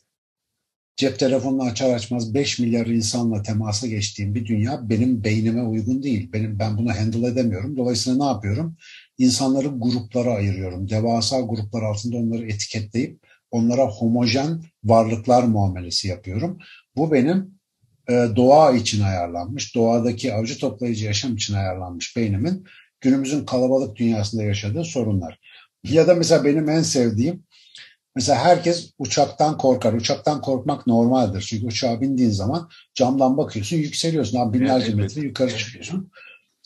cep 0.95 1.19
telefonunu 1.19 1.63
açar 1.63 1.93
açmaz 1.93 2.34
5 2.34 2.60
milyar 2.60 2.86
insanla 2.86 3.41
temasa 3.41 3.88
geçtiğim 3.88 4.36
bir 4.36 4.45
dünya 4.45 4.89
benim 4.89 5.23
beynime 5.23 5.63
uygun 5.63 6.03
değil. 6.03 6.34
Benim 6.34 6.60
ben 6.60 6.77
bunu 6.77 6.89
handle 6.89 7.27
edemiyorum. 7.27 7.77
Dolayısıyla 7.77 8.17
ne 8.17 8.25
yapıyorum? 8.25 8.77
İnsanları 9.17 9.67
gruplara 9.67 10.34
ayırıyorum. 10.34 10.89
Devasa 10.89 11.41
gruplar 11.41 11.84
altında 11.84 12.17
onları 12.17 12.45
etiketleyip 12.45 13.19
onlara 13.51 13.86
homojen 13.86 14.63
varlıklar 14.84 15.43
muamelesi 15.43 16.08
yapıyorum. 16.08 16.58
Bu 16.95 17.12
benim 17.12 17.60
e, 18.10 18.13
doğa 18.36 18.71
için 18.71 19.01
ayarlanmış, 19.01 19.75
doğadaki 19.75 20.34
avcı 20.34 20.58
toplayıcı 20.58 21.06
yaşam 21.06 21.36
için 21.36 21.53
ayarlanmış 21.53 22.17
beynimin 22.17 22.65
günümüzün 23.01 23.45
kalabalık 23.45 23.95
dünyasında 23.95 24.43
yaşadığı 24.43 24.84
sorunlar. 24.84 25.39
Ya 25.84 26.08
da 26.08 26.15
mesela 26.15 26.46
benim 26.46 26.69
en 26.69 26.82
sevdiğim 26.82 27.43
mesela 28.15 28.39
herkes 28.39 28.91
uçaktan 28.98 29.58
korkar. 29.58 29.93
Uçaktan 29.93 30.41
korkmak 30.41 30.88
normaldir. 30.88 31.41
Çünkü 31.41 31.65
uçağa 31.65 32.02
bindiğin 32.02 32.30
zaman 32.30 32.69
camdan 32.93 33.38
bakıyorsun 33.38 33.78
yükseliyorsun. 33.78 34.39
Abi 34.39 34.60
binlerce 34.60 34.86
evet, 34.86 34.96
metre 34.96 35.22
yukarı 35.22 35.58
çıkıyorsun. 35.58 36.12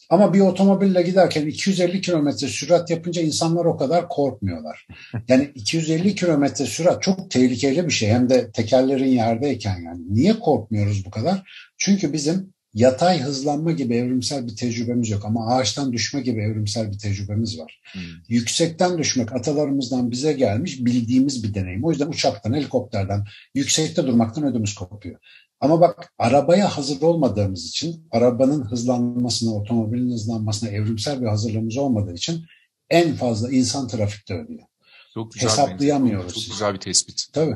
Ama 0.09 0.33
bir 0.33 0.39
otomobille 0.39 1.01
giderken 1.01 1.45
250 1.45 2.01
kilometre 2.01 2.47
sürat 2.47 2.89
yapınca 2.89 3.21
insanlar 3.21 3.65
o 3.65 3.77
kadar 3.77 4.09
korkmuyorlar. 4.09 4.87
Yani 5.27 5.51
250 5.55 6.15
kilometre 6.15 6.65
sürat 6.65 7.03
çok 7.03 7.31
tehlikeli 7.31 7.85
bir 7.85 7.91
şey. 7.91 8.09
Hem 8.09 8.29
de 8.29 8.51
tekerlerin 8.51 9.07
yerdeyken 9.07 9.81
yani. 9.81 10.01
Niye 10.09 10.39
korkmuyoruz 10.39 11.05
bu 11.05 11.11
kadar? 11.11 11.51
Çünkü 11.77 12.13
bizim 12.13 12.53
yatay 12.77 13.21
hızlanma 13.21 13.71
gibi 13.71 13.95
evrimsel 13.95 14.47
bir 14.47 14.55
tecrübemiz 14.55 15.09
yok 15.09 15.25
ama 15.25 15.47
ağaçtan 15.47 15.93
düşme 15.93 16.21
gibi 16.21 16.41
evrimsel 16.41 16.91
bir 16.91 16.97
tecrübemiz 16.97 17.59
var. 17.59 17.81
Hmm. 17.93 18.01
Yüksekten 18.29 18.97
düşmek 18.97 19.33
atalarımızdan 19.33 20.11
bize 20.11 20.33
gelmiş 20.33 20.85
bildiğimiz 20.85 21.43
bir 21.43 21.53
deneyim. 21.53 21.83
O 21.83 21.91
yüzden 21.91 22.07
uçaktan, 22.07 22.53
helikopterden, 22.53 23.25
yüksekte 23.55 24.07
durmaktan 24.07 24.43
ödümüz 24.43 24.75
kopuyor. 24.75 25.19
Ama 25.59 25.81
bak 25.81 26.13
arabaya 26.17 26.77
hazır 26.77 27.01
olmadığımız 27.01 27.65
için, 27.65 28.07
arabanın 28.11 28.63
hızlanmasına, 28.63 29.51
otomobilin 29.51 30.11
hızlanmasına 30.11 30.69
evrimsel 30.69 31.21
bir 31.21 31.27
hazırlığımız 31.27 31.77
olmadığı 31.77 32.13
için 32.13 32.45
en 32.89 33.15
fazla 33.15 33.51
insan 33.51 33.87
trafikte 33.87 34.33
ölüyor. 34.33 34.63
Çok 35.13 35.31
güzel 35.31 35.49
Hesaplayamıyoruz. 35.49 36.33
Çok 36.33 36.53
güzel 36.53 36.73
bir 36.73 36.79
tespit. 36.79 37.25
Tabii. 37.33 37.55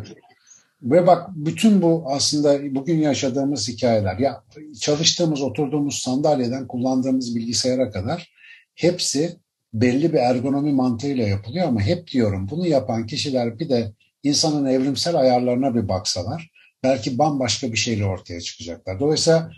Ve 0.83 1.07
bak 1.07 1.29
bütün 1.35 1.81
bu 1.81 2.03
aslında 2.07 2.75
bugün 2.75 2.97
yaşadığımız 2.97 3.69
hikayeler 3.69 4.17
ya 4.17 4.43
çalıştığımız 4.79 5.41
oturduğumuz 5.41 5.95
sandalyeden 5.95 6.67
kullandığımız 6.67 7.35
bilgisayara 7.35 7.91
kadar 7.91 8.31
hepsi 8.75 9.37
belli 9.73 10.13
bir 10.13 10.17
ergonomi 10.17 10.73
mantığıyla 10.73 11.27
yapılıyor 11.27 11.67
ama 11.67 11.81
hep 11.81 12.07
diyorum 12.07 12.47
bunu 12.51 12.67
yapan 12.67 13.05
kişiler 13.05 13.59
bir 13.59 13.69
de 13.69 13.93
insanın 14.23 14.65
evrimsel 14.65 15.15
ayarlarına 15.15 15.75
bir 15.75 15.87
baksalar 15.87 16.51
belki 16.83 17.17
bambaşka 17.17 17.71
bir 17.71 17.77
şeyle 17.77 18.05
ortaya 18.05 18.41
çıkacaklar. 18.41 18.99
Dolayısıyla 18.99 19.51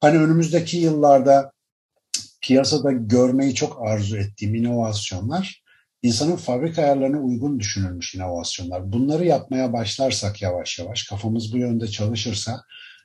hani 0.00 0.18
önümüzdeki 0.18 0.76
yıllarda 0.76 1.52
piyasada 2.40 2.92
görmeyi 2.92 3.54
çok 3.54 3.82
arzu 3.82 4.16
ettiğim 4.16 4.54
inovasyonlar 4.54 5.62
insanın 6.02 6.36
fabrika 6.36 6.82
ayarlarına 6.82 7.20
uygun 7.20 7.60
düşünülmüş 7.60 8.14
inovasyonlar. 8.14 8.92
Bunları 8.92 9.24
yapmaya 9.24 9.72
başlarsak 9.72 10.42
yavaş 10.42 10.78
yavaş 10.78 11.02
kafamız 11.02 11.52
bu 11.52 11.58
yönde 11.58 11.88
çalışırsa 11.88 12.62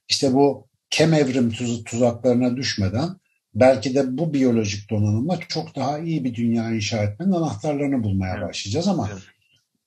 işte 0.10 0.34
bu 0.34 0.67
kem 0.89 1.13
evrim 1.13 1.49
tuz 1.49 1.84
tuzaklarına 1.84 2.55
düşmeden 2.55 3.10
belki 3.55 3.95
de 3.95 4.17
bu 4.17 4.34
biyolojik 4.34 4.89
donanımla 4.89 5.39
çok 5.47 5.75
daha 5.75 5.99
iyi 5.99 6.23
bir 6.23 6.36
dünya 6.36 6.71
inşa 6.71 7.03
etmenin 7.03 7.31
anahtarlarını 7.31 8.03
bulmaya 8.03 8.41
başlayacağız 8.41 8.88
ama 8.88 9.10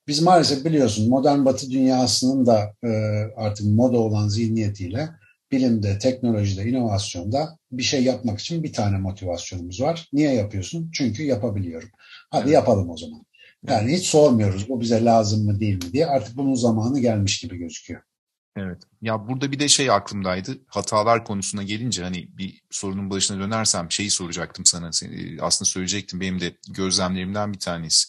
biz 0.07 0.23
maalesef 0.23 0.65
biliyorsun 0.65 1.09
modern 1.09 1.45
batı 1.45 1.71
dünyasının 1.71 2.47
da 2.47 2.75
e, 2.85 2.89
artık 3.37 3.67
moda 3.67 3.99
olan 3.99 4.29
zihniyetiyle 4.29 5.09
bilimde, 5.53 5.99
teknolojide, 5.99 6.65
inovasyonda 6.65 7.59
bir 7.73 7.83
şey 7.83 8.05
yapmak 8.05 8.41
için 8.41 8.63
bir 8.63 8.73
tane 8.73 8.99
motivasyonumuz 8.99 9.81
var. 9.81 10.09
Niye 10.13 10.35
yapıyorsun? 10.35 10.91
Çünkü 10.95 11.23
yapabiliyorum. 11.23 11.89
Hadi 12.31 12.45
evet. 12.45 12.55
yapalım 12.55 12.91
o 12.91 12.97
zaman. 12.97 13.27
Yani 13.69 13.93
hiç 13.93 14.07
sormuyoruz 14.07 14.69
bu 14.69 14.81
bize 14.81 15.05
lazım 15.05 15.45
mı 15.45 15.61
değil 15.61 15.75
mi 15.75 15.93
diye. 15.93 16.07
Artık 16.07 16.37
bunun 16.37 16.55
zamanı 16.55 17.01
gelmiş 17.01 17.41
gibi 17.41 17.57
gözüküyor. 17.57 18.03
Evet. 18.57 18.83
Ya 19.03 19.29
burada 19.29 19.53
bir 19.53 19.59
de 19.59 19.69
şey 19.69 19.91
aklımdaydı. 19.91 20.59
Hatalar 20.67 21.25
konusuna 21.25 21.63
gelince 21.63 22.03
hani 22.03 22.29
bir 22.39 22.63
sorunun 22.71 23.11
başına 23.11 23.41
dönersem 23.41 23.91
şeyi 23.91 24.11
soracaktım 24.11 24.65
sana. 24.65 24.91
Aslında 25.41 25.69
söyleyecektim. 25.69 26.21
Benim 26.21 26.41
de 26.41 26.57
gözlemlerimden 26.71 27.53
bir 27.53 27.59
tanesi. 27.59 28.09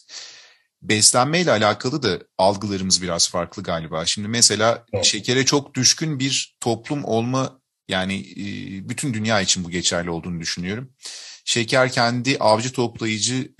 Beslenmeyle 0.82 1.50
alakalı 1.50 2.02
da 2.02 2.18
algılarımız 2.38 3.02
biraz 3.02 3.30
farklı 3.30 3.62
galiba. 3.62 4.06
Şimdi 4.06 4.28
mesela 4.28 4.84
evet. 4.92 5.04
şekere 5.04 5.44
çok 5.44 5.74
düşkün 5.74 6.18
bir 6.18 6.56
toplum 6.60 7.04
olma 7.04 7.60
yani 7.88 8.24
bütün 8.88 9.14
dünya 9.14 9.40
için 9.40 9.64
bu 9.64 9.70
geçerli 9.70 10.10
olduğunu 10.10 10.40
düşünüyorum. 10.40 10.92
Şeker 11.44 11.92
kendi 11.92 12.36
avcı 12.38 12.72
toplayıcı 12.72 13.52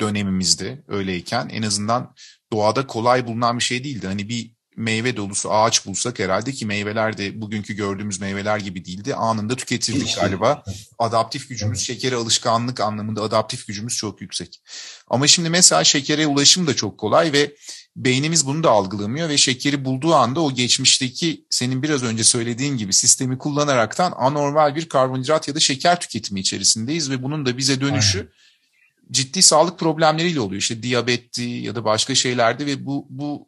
dönemimizde 0.00 0.84
öyleyken 0.88 1.48
en 1.48 1.62
azından 1.62 2.14
doğada 2.52 2.86
kolay 2.86 3.26
bulunan 3.26 3.58
bir 3.58 3.64
şey 3.64 3.84
değildi. 3.84 4.06
Hani 4.06 4.28
bir 4.28 4.57
meyve 4.78 5.16
dolusu 5.16 5.52
ağaç 5.52 5.86
bulsak 5.86 6.18
herhalde 6.18 6.52
ki 6.52 6.66
meyveler 6.66 7.18
de 7.18 7.40
bugünkü 7.40 7.74
gördüğümüz 7.74 8.20
meyveler 8.20 8.58
gibi 8.58 8.84
değildi. 8.84 9.14
Anında 9.14 9.56
tüketirdik 9.56 10.16
galiba. 10.20 10.64
Adaptif 10.98 11.48
gücümüz, 11.48 11.80
şekere 11.80 12.16
alışkanlık 12.16 12.80
anlamında 12.80 13.22
adaptif 13.22 13.66
gücümüz 13.66 13.96
çok 13.96 14.20
yüksek. 14.20 14.60
Ama 15.08 15.26
şimdi 15.26 15.50
mesela 15.50 15.84
şekere 15.84 16.26
ulaşım 16.26 16.66
da 16.66 16.76
çok 16.76 16.98
kolay 16.98 17.32
ve 17.32 17.54
beynimiz 17.96 18.46
bunu 18.46 18.62
da 18.62 18.70
algılamıyor 18.70 19.28
ve 19.28 19.38
şekeri 19.38 19.84
bulduğu 19.84 20.14
anda 20.14 20.40
o 20.40 20.54
geçmişteki 20.54 21.44
senin 21.50 21.82
biraz 21.82 22.02
önce 22.02 22.24
söylediğin 22.24 22.76
gibi 22.76 22.92
sistemi 22.92 23.38
kullanaraktan 23.38 24.12
anormal 24.16 24.74
bir 24.74 24.88
karbonhidrat 24.88 25.48
ya 25.48 25.54
da 25.54 25.60
şeker 25.60 26.00
tüketimi 26.00 26.40
içerisindeyiz 26.40 27.10
ve 27.10 27.22
bunun 27.22 27.46
da 27.46 27.58
bize 27.58 27.80
dönüşü 27.80 28.18
Aynen. 28.18 28.30
ciddi 29.10 29.42
sağlık 29.42 29.78
problemleriyle 29.78 30.40
oluyor. 30.40 30.60
İşte 30.60 30.82
diyabetti 30.82 31.42
ya 31.42 31.74
da 31.74 31.84
başka 31.84 32.14
şeylerde 32.14 32.66
ve 32.66 32.86
bu 32.86 33.06
bu 33.10 33.47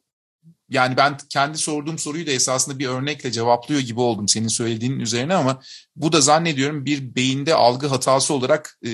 yani 0.71 0.97
ben 0.97 1.17
kendi 1.29 1.59
sorduğum 1.59 1.99
soruyu 1.99 2.27
da 2.27 2.31
esasında 2.31 2.79
bir 2.79 2.89
örnekle 2.89 3.33
cevaplıyor 3.33 3.81
gibi 3.81 4.01
oldum 4.01 4.29
senin 4.29 4.49
söylediğinin 4.49 5.01
üzerine 5.01 5.35
ama 5.35 5.61
bu 5.97 6.13
da 6.13 6.21
zannediyorum 6.21 6.85
bir 6.85 7.15
beyinde 7.15 7.55
algı 7.55 7.87
hatası 7.87 8.35
olarak 8.35 8.79
e, 8.83 8.89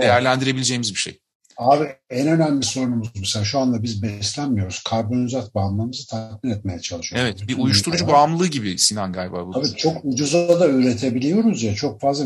değerlendirebileceğimiz 0.00 0.94
bir 0.94 0.98
şey. 0.98 1.20
Abi 1.56 1.88
en 2.10 2.28
önemli 2.28 2.64
sorunumuz 2.64 3.08
mesela 3.18 3.44
şu 3.44 3.58
anda 3.58 3.82
biz 3.82 4.02
beslenmiyoruz. 4.02 4.82
Karbonhidrat 4.82 5.54
bağımlılığımızı 5.54 6.06
tatmin 6.06 6.50
etmeye 6.50 6.80
çalışıyoruz. 6.80 7.28
Evet 7.28 7.48
bir 7.48 7.58
uyuşturucu 7.58 8.04
ülkeler. 8.04 8.18
bağımlılığı 8.18 8.46
gibi 8.46 8.78
Sinan 8.78 9.12
galiba 9.12 9.46
bu. 9.46 9.52
Tabii 9.52 9.76
çok 9.76 10.04
ucuza 10.04 10.60
da 10.60 10.68
üretebiliyoruz 10.68 11.62
ya 11.62 11.74
çok 11.74 12.00
fazla. 12.00 12.24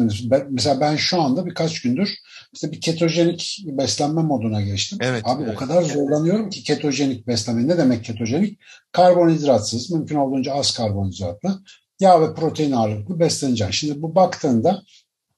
Mesela 0.50 0.80
ben 0.80 0.96
şu 0.96 1.22
anda 1.22 1.46
birkaç 1.46 1.82
gündür 1.82 2.10
işte 2.52 2.72
bir 2.72 2.80
ketojenik 2.80 3.64
beslenme 3.66 4.22
moduna 4.22 4.62
geçtim. 4.62 4.98
Evet, 5.02 5.22
Abi 5.24 5.42
evet. 5.42 5.54
o 5.56 5.58
kadar 5.58 5.82
zorlanıyorum 5.82 6.50
ki 6.50 6.62
ketojenik 6.62 7.26
beslenme. 7.26 7.68
Ne 7.68 7.78
demek 7.78 8.04
ketojenik? 8.04 8.60
Karbonhidratsız, 8.92 9.90
mümkün 9.90 10.16
olduğunca 10.16 10.52
az 10.52 10.74
karbonhidratlı, 10.76 11.62
yağ 12.00 12.20
ve 12.22 12.34
protein 12.34 12.72
ağırlıklı 12.72 13.20
besleneceksin. 13.20 13.72
Şimdi 13.72 14.02
bu 14.02 14.14
baktığında 14.14 14.82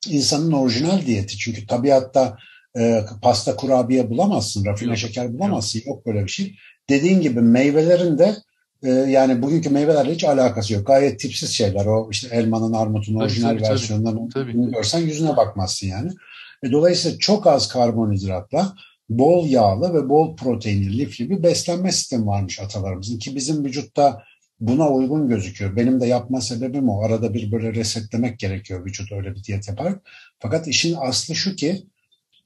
insanın 0.09 0.53
orijinal 0.53 1.07
diyeti 1.07 1.39
çünkü 1.39 1.67
tabiatta 1.67 2.37
e, 2.79 3.05
pasta 3.23 3.57
kurabiye 3.57 4.11
bulamazsın, 4.11 4.65
rafine 4.65 4.91
yok, 4.91 4.99
şeker 4.99 5.35
bulamazsın. 5.35 5.79
Yok. 5.79 5.87
yok 5.87 6.07
böyle 6.07 6.25
bir 6.25 6.31
şey. 6.31 6.55
Dediğin 6.89 7.21
gibi 7.21 7.41
meyvelerin 7.41 8.19
de 8.19 8.37
e, 8.83 8.91
yani 8.91 9.43
bugünkü 9.43 9.71
meyvelerle 9.71 10.15
hiç 10.15 10.25
alakası 10.25 10.73
yok. 10.75 10.87
Gayet 10.87 11.21
tipsiz 11.21 11.51
şeyler. 11.51 11.87
O 11.87 12.09
işte 12.11 12.29
elmanın, 12.33 12.73
armutun 12.73 13.15
tabii, 13.15 13.25
orijinal 13.25 13.51
tabii, 13.51 13.63
versiyonlarını 13.63 14.29
tabii. 14.29 14.71
görsen 14.71 14.99
yüzüne 14.99 15.37
bakmazsın 15.37 15.87
yani. 15.87 16.11
E, 16.63 16.73
dolayısıyla 16.73 17.19
çok 17.19 17.47
az 17.47 17.69
karbonhidratla 17.69 18.75
bol 19.09 19.47
yağlı 19.47 19.95
ve 19.95 20.09
bol 20.09 20.37
proteinli, 20.37 20.99
lifli 20.99 21.31
bir 21.31 21.43
beslenme 21.43 21.93
sistemi 21.93 22.27
varmış 22.27 22.61
atalarımızın 22.61 23.19
ki 23.19 23.37
bizim 23.37 23.65
vücutta 23.65 24.23
buna 24.61 24.91
uygun 24.91 25.29
gözüküyor. 25.29 25.77
Benim 25.77 26.01
de 26.01 26.07
yapma 26.07 26.41
sebebim 26.41 26.89
o. 26.89 27.03
Arada 27.03 27.35
bir 27.35 27.53
böyle 27.53 27.75
resetlemek 27.75 28.39
gerekiyor 28.39 28.85
vücut 28.85 29.13
öyle 29.13 29.35
bir 29.35 29.45
diyet 29.45 29.69
yapar. 29.69 29.95
Fakat 30.39 30.69
işin 30.69 30.97
aslı 31.01 31.35
şu 31.35 31.57
ki 31.57 31.83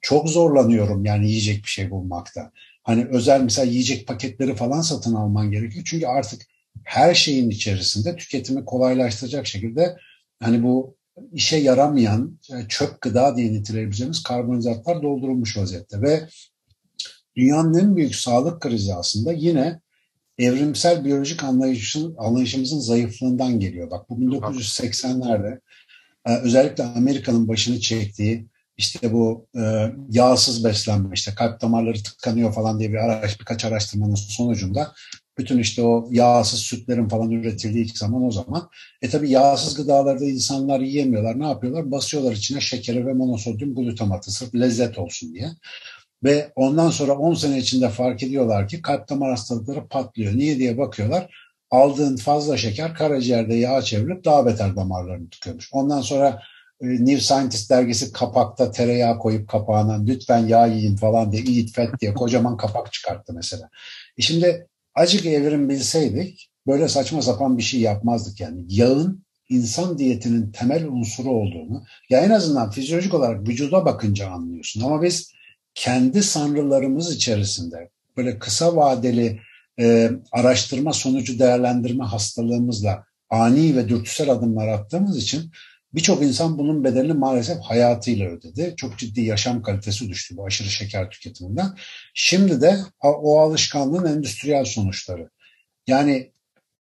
çok 0.01 0.29
zorlanıyorum 0.29 1.05
yani 1.05 1.29
yiyecek 1.29 1.63
bir 1.65 1.69
şey 1.69 1.91
bulmakta. 1.91 2.53
Hani 2.83 3.05
özel 3.05 3.41
mesela 3.41 3.67
yiyecek 3.71 4.07
paketleri 4.07 4.55
falan 4.55 4.81
satın 4.81 5.15
alman 5.15 5.51
gerekiyor. 5.51 5.85
Çünkü 5.87 6.07
artık 6.07 6.43
her 6.85 7.15
şeyin 7.15 7.51
içerisinde 7.51 8.17
tüketimi 8.17 8.65
kolaylaştıracak 8.65 9.47
şekilde 9.47 9.97
hani 10.41 10.63
bu 10.63 10.96
işe 11.33 11.57
yaramayan 11.57 12.39
çöp 12.69 13.01
gıda 13.01 13.37
diye 13.37 13.53
niteleyebileceğimiz 13.53 14.23
karbonhidratlar 14.23 15.03
doldurulmuş 15.03 15.57
vaziyette 15.57 16.03
ve 16.03 16.29
dünyanın 17.37 17.75
en 17.75 17.97
büyük 17.97 18.15
sağlık 18.15 18.61
krizi 18.61 18.95
aslında 18.95 19.33
yine 19.33 19.81
evrimsel 20.39 21.05
biyolojik 21.05 21.45
anlayışın, 21.45 22.15
anlayışımızın 22.19 22.81
zayıflığından 22.81 23.61
geliyor. 23.61 23.91
Bak 23.91 24.11
bu 24.11 24.15
1980'lerde 24.15 25.61
e, 26.27 26.37
özellikle 26.37 26.85
Amerika'nın 26.85 27.49
başını 27.49 27.81
çektiği 27.81 28.47
işte 28.77 29.13
bu 29.13 29.49
e, 29.59 29.93
yağsız 30.11 30.65
beslenme 30.65 31.11
işte 31.15 31.35
kalp 31.35 31.61
damarları 31.61 32.03
tıkanıyor 32.03 32.53
falan 32.53 32.79
diye 32.79 32.91
bir 32.91 32.97
araç 32.97 33.41
birkaç 33.41 33.65
araştırmanın 33.65 34.15
sonucunda 34.15 34.93
bütün 35.39 35.59
işte 35.59 35.83
o 35.83 36.09
yağsız 36.11 36.61
sütlerin 36.61 37.09
falan 37.09 37.31
üretildiği 37.31 37.89
zaman 37.95 38.25
o 38.25 38.31
zaman. 38.31 38.71
E 39.03 39.09
tabi 39.09 39.31
yağsız 39.31 39.75
gıdalarda 39.75 40.25
insanlar 40.25 40.81
yiyemiyorlar. 40.81 41.41
Ne 41.41 41.47
yapıyorlar? 41.47 41.91
Basıyorlar 41.91 42.33
içine 42.33 42.61
şekeri 42.61 43.07
ve 43.07 43.13
monosodyum 43.13 43.75
glutamatı 43.75 44.31
sırf 44.31 44.55
lezzet 44.55 44.99
olsun 44.99 45.35
diye. 45.35 45.49
Ve 46.25 46.53
ondan 46.57 46.91
sonra 46.91 47.13
10 47.13 47.35
sene 47.35 47.59
içinde 47.59 47.89
fark 47.89 48.23
ediyorlar 48.23 48.69
ki 48.69 48.83
kalp 48.83 49.09
damar 49.09 49.31
hastalıkları 49.31 49.89
patlıyor. 49.89 50.35
Niye 50.37 50.59
diye 50.59 50.79
bakıyorlar. 50.79 51.35
Aldığın 51.71 52.17
fazla 52.17 52.57
şeker 52.57 52.95
karaciğerde 52.95 53.55
yağ 53.55 53.83
çevrilip 53.83 54.25
daha 54.25 54.47
beter 54.47 54.77
damarlarını 54.77 55.31
tıkıyormuş. 55.31 55.69
Ondan 55.73 56.01
sonra 56.01 56.43
e, 56.81 56.87
New 56.87 57.21
Scientist 57.21 57.71
dergisi 57.71 58.13
kapakta 58.13 58.71
tereyağı 58.71 59.19
koyup 59.19 59.49
kapağına 59.49 60.05
lütfen 60.05 60.47
yağ 60.47 60.67
yiyin 60.67 60.97
falan 60.97 61.33
diye 61.33 61.43
eat 61.43 61.71
fat 61.73 62.01
diye 62.01 62.15
kocaman 62.15 62.57
kapak 62.57 62.93
çıkarttı 62.93 63.33
mesela. 63.33 63.71
E 64.19 64.23
şimdi 64.23 64.67
acık 64.97 65.27
evrim 65.27 65.69
bilseydik 65.69 66.51
böyle 66.67 66.89
saçma 66.89 67.23
sapan 67.23 67.59
bir 67.59 67.63
şey 67.63 67.81
yapmazdık 67.81 68.41
yani. 68.41 68.65
Yağın 68.69 69.27
insan 69.49 69.99
diyetinin 69.99 70.53
temel 70.53 70.87
unsuru 70.87 71.31
olduğunu 71.31 71.85
ya 72.11 72.21
en 72.21 72.31
azından 72.31 72.71
fizyolojik 72.71 73.15
olarak 73.15 73.49
vücuda 73.49 73.85
bakınca 73.85 74.31
anlıyorsun. 74.31 74.81
Ama 74.81 75.03
biz 75.03 75.33
kendi 75.75 76.23
sanrılarımız 76.23 77.15
içerisinde 77.15 77.91
böyle 78.17 78.39
kısa 78.39 78.77
vadeli 78.77 79.41
e, 79.81 80.11
araştırma 80.33 80.93
sonucu 80.93 81.39
değerlendirme 81.39 82.05
hastalığımızla 82.05 83.05
ani 83.31 83.77
ve 83.77 83.89
dürtüsel 83.89 84.31
adımlar 84.31 84.69
attığımız 84.69 85.19
için 85.19 85.51
Birçok 85.97 86.23
insan 86.23 86.59
bunun 86.59 86.85
bedelini 86.85 87.13
maalesef 87.13 87.59
hayatıyla 87.61 88.31
ödedi. 88.31 88.75
Çok 88.77 88.99
ciddi 88.99 89.21
yaşam 89.21 89.63
kalitesi 89.63 90.09
düştü 90.09 90.37
bu 90.37 90.47
aşırı 90.47 90.69
şeker 90.69 91.11
tüketiminden. 91.11 91.67
Şimdi 92.15 92.61
de 92.61 92.79
o 93.03 93.41
alışkanlığın 93.41 94.17
endüstriyel 94.17 94.65
sonuçları. 94.65 95.31
Yani 95.87 96.13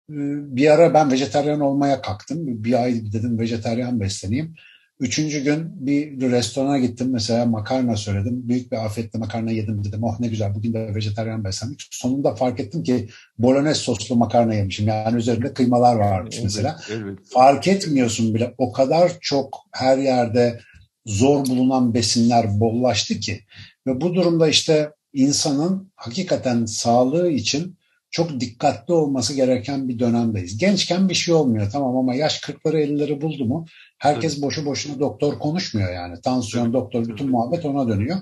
e, 0.10 0.16
bir 0.56 0.72
ara 0.72 0.94
ben 0.94 1.12
vejetaryen 1.12 1.60
olmaya 1.60 2.02
kalktım. 2.02 2.64
Bir 2.64 2.84
ay 2.84 2.94
dedim 3.14 3.40
vejetaryen 3.40 4.00
besleneyim. 4.00 4.56
Üçüncü 5.00 5.44
gün 5.44 5.86
bir 5.86 6.32
restorana 6.32 6.78
gittim 6.78 7.10
mesela 7.12 7.46
makarna 7.46 7.96
söyledim. 7.96 8.50
Büyük 8.50 8.72
bir 8.72 8.86
afiyetle 8.86 9.20
makarna 9.20 9.52
yedim 9.52 9.84
dedim. 9.84 10.04
Oh 10.04 10.20
ne 10.20 10.28
güzel 10.28 10.56
bugün 10.56 10.74
de 10.74 10.96
vejetaryen 10.96 11.44
beslendik. 11.44 11.88
Sonunda 11.92 12.36
fark 12.36 12.60
ettim 12.60 12.84
ki 12.84 13.10
bolognese 13.38 13.80
soslu 13.80 14.16
makarna 14.16 14.54
yemişim. 14.54 14.88
Yani 14.88 15.18
üzerinde 15.18 15.54
kıymalar 15.54 15.96
varmış 15.96 16.36
evet, 16.36 16.44
mesela. 16.44 16.80
Evet. 16.92 17.20
Fark 17.34 17.68
etmiyorsun 17.68 18.36
bile. 18.36 18.54
O 18.58 18.72
kadar 18.72 19.12
çok 19.22 19.58
her 19.72 19.98
yerde 19.98 20.60
zor 21.06 21.46
bulunan 21.46 21.94
besinler 21.94 22.60
bollaştı 22.60 23.20
ki 23.20 23.40
ve 23.88 24.02
bu 24.02 24.16
durumda 24.16 24.48
işte 24.48 24.92
insanın 25.14 25.92
hakikaten 25.96 26.66
sağlığı 26.66 27.30
için 27.30 27.78
çok 28.16 28.40
dikkatli 28.40 28.94
olması 28.94 29.34
gereken 29.34 29.90
bir 29.90 30.00
dönemdeyiz. 30.00 30.58
Gençken 30.58 31.10
bir 31.10 31.14
şey 31.14 31.34
olmuyor 31.34 31.72
tamam 31.72 31.98
ama 31.98 32.16
yaş 32.16 32.40
40'ları 32.40 32.84
50'leri 32.84 33.22
buldu 33.22 33.46
mu 33.46 33.66
herkes 33.98 34.34
evet. 34.34 34.44
boşu 34.44 34.66
boşuna 34.66 35.00
doktor 35.00 35.40
konuşmuyor 35.40 35.94
yani. 35.94 36.22
Tansiyon, 36.22 36.66
evet. 36.66 36.74
doktor 36.74 37.06
bütün 37.08 37.30
muhabbet 37.30 37.66
ona 37.66 37.88
dönüyor. 37.88 38.18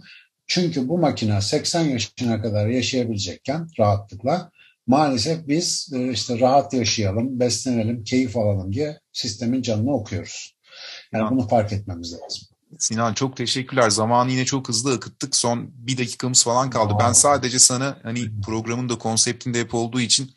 Çünkü 0.47 0.89
bu 0.89 0.97
makine 0.97 1.41
80 1.41 1.83
yaşına 1.83 2.41
kadar 2.41 2.67
yaşayabilecekken 2.67 3.67
rahatlıkla 3.79 4.51
maalesef 4.87 5.47
biz 5.47 5.89
e, 5.95 6.11
işte 6.11 6.39
rahat 6.39 6.73
yaşayalım, 6.73 7.39
beslenelim, 7.39 8.03
keyif 8.03 8.37
alalım 8.37 8.73
diye 8.73 8.99
sistemin 9.11 9.61
canını 9.61 9.93
okuyoruz. 9.93 10.55
Yani 11.11 11.31
bunu 11.31 11.47
fark 11.47 11.73
etmemiz 11.73 12.13
lazım. 12.13 12.47
Sinan 12.79 13.13
çok 13.13 13.37
teşekkürler. 13.37 13.89
Zamanı 13.89 14.31
yine 14.31 14.45
çok 14.45 14.69
hızlı 14.69 14.93
akıttık. 14.93 15.35
Son 15.35 15.71
bir 15.73 15.97
dakikamız 15.97 16.43
falan 16.43 16.69
kaldı. 16.69 16.93
Ben 16.99 17.13
sadece 17.13 17.59
sana 17.59 17.97
hani 18.03 18.41
programın 18.45 18.89
da 18.89 18.97
konseptinde 18.97 19.59
hep 19.59 19.73
olduğu 19.73 20.01
için 20.01 20.31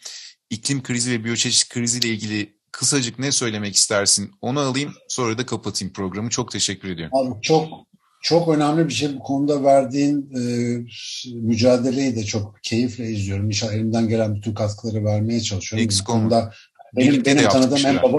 iklim 0.51 0.83
krizi 0.83 1.11
ve 1.11 1.25
biyoçeşitlik 1.25 1.75
kriziyle 1.75 2.09
ilgili 2.09 2.57
kısacık 2.73 3.19
ne 3.19 3.33
söylemek 3.33 3.77
istersin? 3.77 4.33
Onu 4.41 4.61
alayım 4.61 4.93
sonra 5.09 5.39
da 5.39 5.47
kapatayım 5.47 5.93
programı. 5.93 6.31
Çok 6.31 6.53
teşekkür 6.53 6.91
ediyorum. 6.91 7.19
Abi 7.19 7.41
çok 7.43 7.69
çok 8.23 8.49
önemli 8.49 8.89
bir 8.89 8.93
şey 8.93 9.15
bu 9.15 9.19
konuda 9.19 9.65
verdiğin 9.65 10.31
e, 10.35 10.41
mücadeleyi 11.35 12.17
de 12.17 12.25
çok 12.25 12.59
keyifle 12.63 13.11
izliyorum. 13.11 13.47
İnşallah 13.47 13.73
elimden 13.73 14.09
gelen 14.09 14.35
bütün 14.35 14.55
katkıları 14.55 15.05
vermeye 15.05 15.41
çalışıyorum. 15.41 15.85
Eksik 15.85 16.09
bu 16.09 16.13
konuda 16.13 16.53
benim, 16.97 17.25
benim 17.25 17.49
tanıdığım 17.49 17.87
en 17.87 18.03
baba 18.03 18.19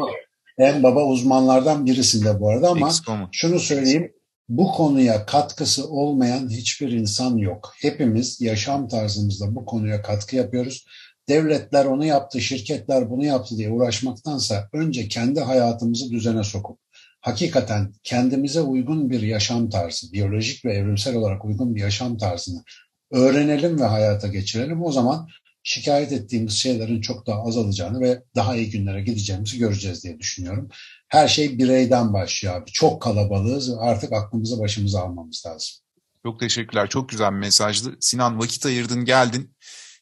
en 0.58 0.84
baba 0.84 1.06
uzmanlardan 1.06 1.86
birisinde 1.86 2.40
bu 2.40 2.50
arada 2.50 2.70
ama 2.70 2.92
şunu 3.32 3.60
söyleyeyim 3.60 4.12
bu 4.50 4.72
konuya 4.72 5.26
katkısı 5.26 5.90
olmayan 5.90 6.50
hiçbir 6.50 6.92
insan 6.92 7.38
yok. 7.38 7.74
Hepimiz 7.82 8.42
yaşam 8.42 8.88
tarzımızda 8.88 9.56
bu 9.56 9.66
konuya 9.66 10.02
katkı 10.02 10.36
yapıyoruz. 10.36 10.86
Devletler 11.30 11.86
onu 11.86 12.06
yaptı, 12.06 12.42
şirketler 12.42 13.10
bunu 13.10 13.26
yaptı 13.26 13.58
diye 13.58 13.72
uğraşmaktansa 13.72 14.70
önce 14.74 15.08
kendi 15.08 15.40
hayatımızı 15.40 16.12
düzene 16.12 16.44
sokup 16.44 16.80
hakikaten 17.22 17.94
kendimize 18.04 18.62
uygun 18.62 19.10
bir 19.10 19.22
yaşam 19.22 19.70
tarzı, 19.70 20.14
biyolojik 20.14 20.66
ve 20.66 20.74
evrimsel 20.74 21.16
olarak 21.16 21.46
uygun 21.46 21.76
bir 21.76 21.82
yaşam 21.82 22.18
tarzını 22.18 22.64
öğrenelim 23.12 23.80
ve 23.80 23.86
hayata 23.86 24.28
geçirelim. 24.28 24.84
O 24.84 24.92
zaman 24.92 25.28
şikayet 25.68 26.12
ettiğimiz 26.12 26.54
şeylerin 26.54 27.02
çok 27.02 27.28
daha 27.28 27.44
azalacağını 27.44 28.00
ve 28.00 28.24
daha 28.36 28.56
iyi 28.56 28.70
günlere 28.70 29.02
gideceğimizi 29.02 29.58
göreceğiz 29.58 30.04
diye 30.04 30.20
düşünüyorum. 30.20 30.70
Her 31.08 31.28
şey 31.28 31.58
bireyden 31.58 32.14
başlıyor 32.14 32.56
abi. 32.56 32.72
Çok 32.72 33.02
kalabalığız 33.02 33.70
artık 33.80 34.14
aklımızı 34.14 34.60
başımıza 34.60 35.02
almamız 35.02 35.44
lazım. 35.46 35.76
Çok 36.24 36.40
teşekkürler. 36.40 36.90
Çok 36.90 37.10
güzel 37.10 37.32
bir 37.32 37.38
mesajdı. 37.38 37.98
Sinan 38.00 38.40
vakit 38.40 38.66
ayırdın 38.66 39.06
geldin. 39.06 39.56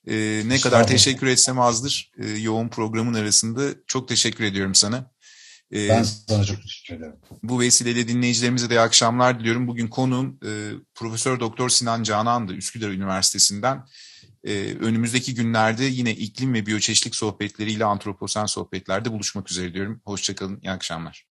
Ee, 0.07 0.41
ne 0.45 0.59
kadar 0.59 0.87
teşekkür 0.87 1.27
etsem 1.27 1.59
azdır 1.59 2.11
ee, 2.17 2.27
yoğun 2.27 2.67
programın 2.67 3.13
arasında. 3.13 3.61
Çok 3.87 4.07
teşekkür 4.07 4.43
ediyorum 4.43 4.75
sana. 4.75 5.11
Ee, 5.73 5.89
ben 5.89 6.03
sana 6.03 6.43
çok 6.43 6.61
teşekkür 6.61 6.95
ederim. 6.95 7.15
Bu 7.43 7.59
vesileyle 7.59 8.07
dinleyicilerimize 8.07 8.69
de 8.69 8.79
akşamlar 8.79 9.39
diliyorum. 9.39 9.67
Bugün 9.67 9.87
konuğum 9.87 10.39
e, 10.45 10.71
Profesör 10.95 11.39
Doktor 11.39 11.69
Sinan 11.69 12.03
Canan'dı 12.03 12.53
Üsküdar 12.53 12.89
Üniversitesi'nden. 12.89 13.85
E, 14.45 14.75
önümüzdeki 14.79 15.35
günlerde 15.35 15.83
yine 15.83 16.11
iklim 16.11 16.53
ve 16.53 16.65
biyoçeşitlik 16.65 17.15
sohbetleriyle 17.15 17.85
antroposen 17.85 18.45
sohbetlerde 18.45 19.11
buluşmak 19.11 19.51
üzere 19.51 19.73
diyorum. 19.73 20.01
Hoşçakalın, 20.05 20.59
iyi 20.61 20.71
akşamlar. 20.71 21.23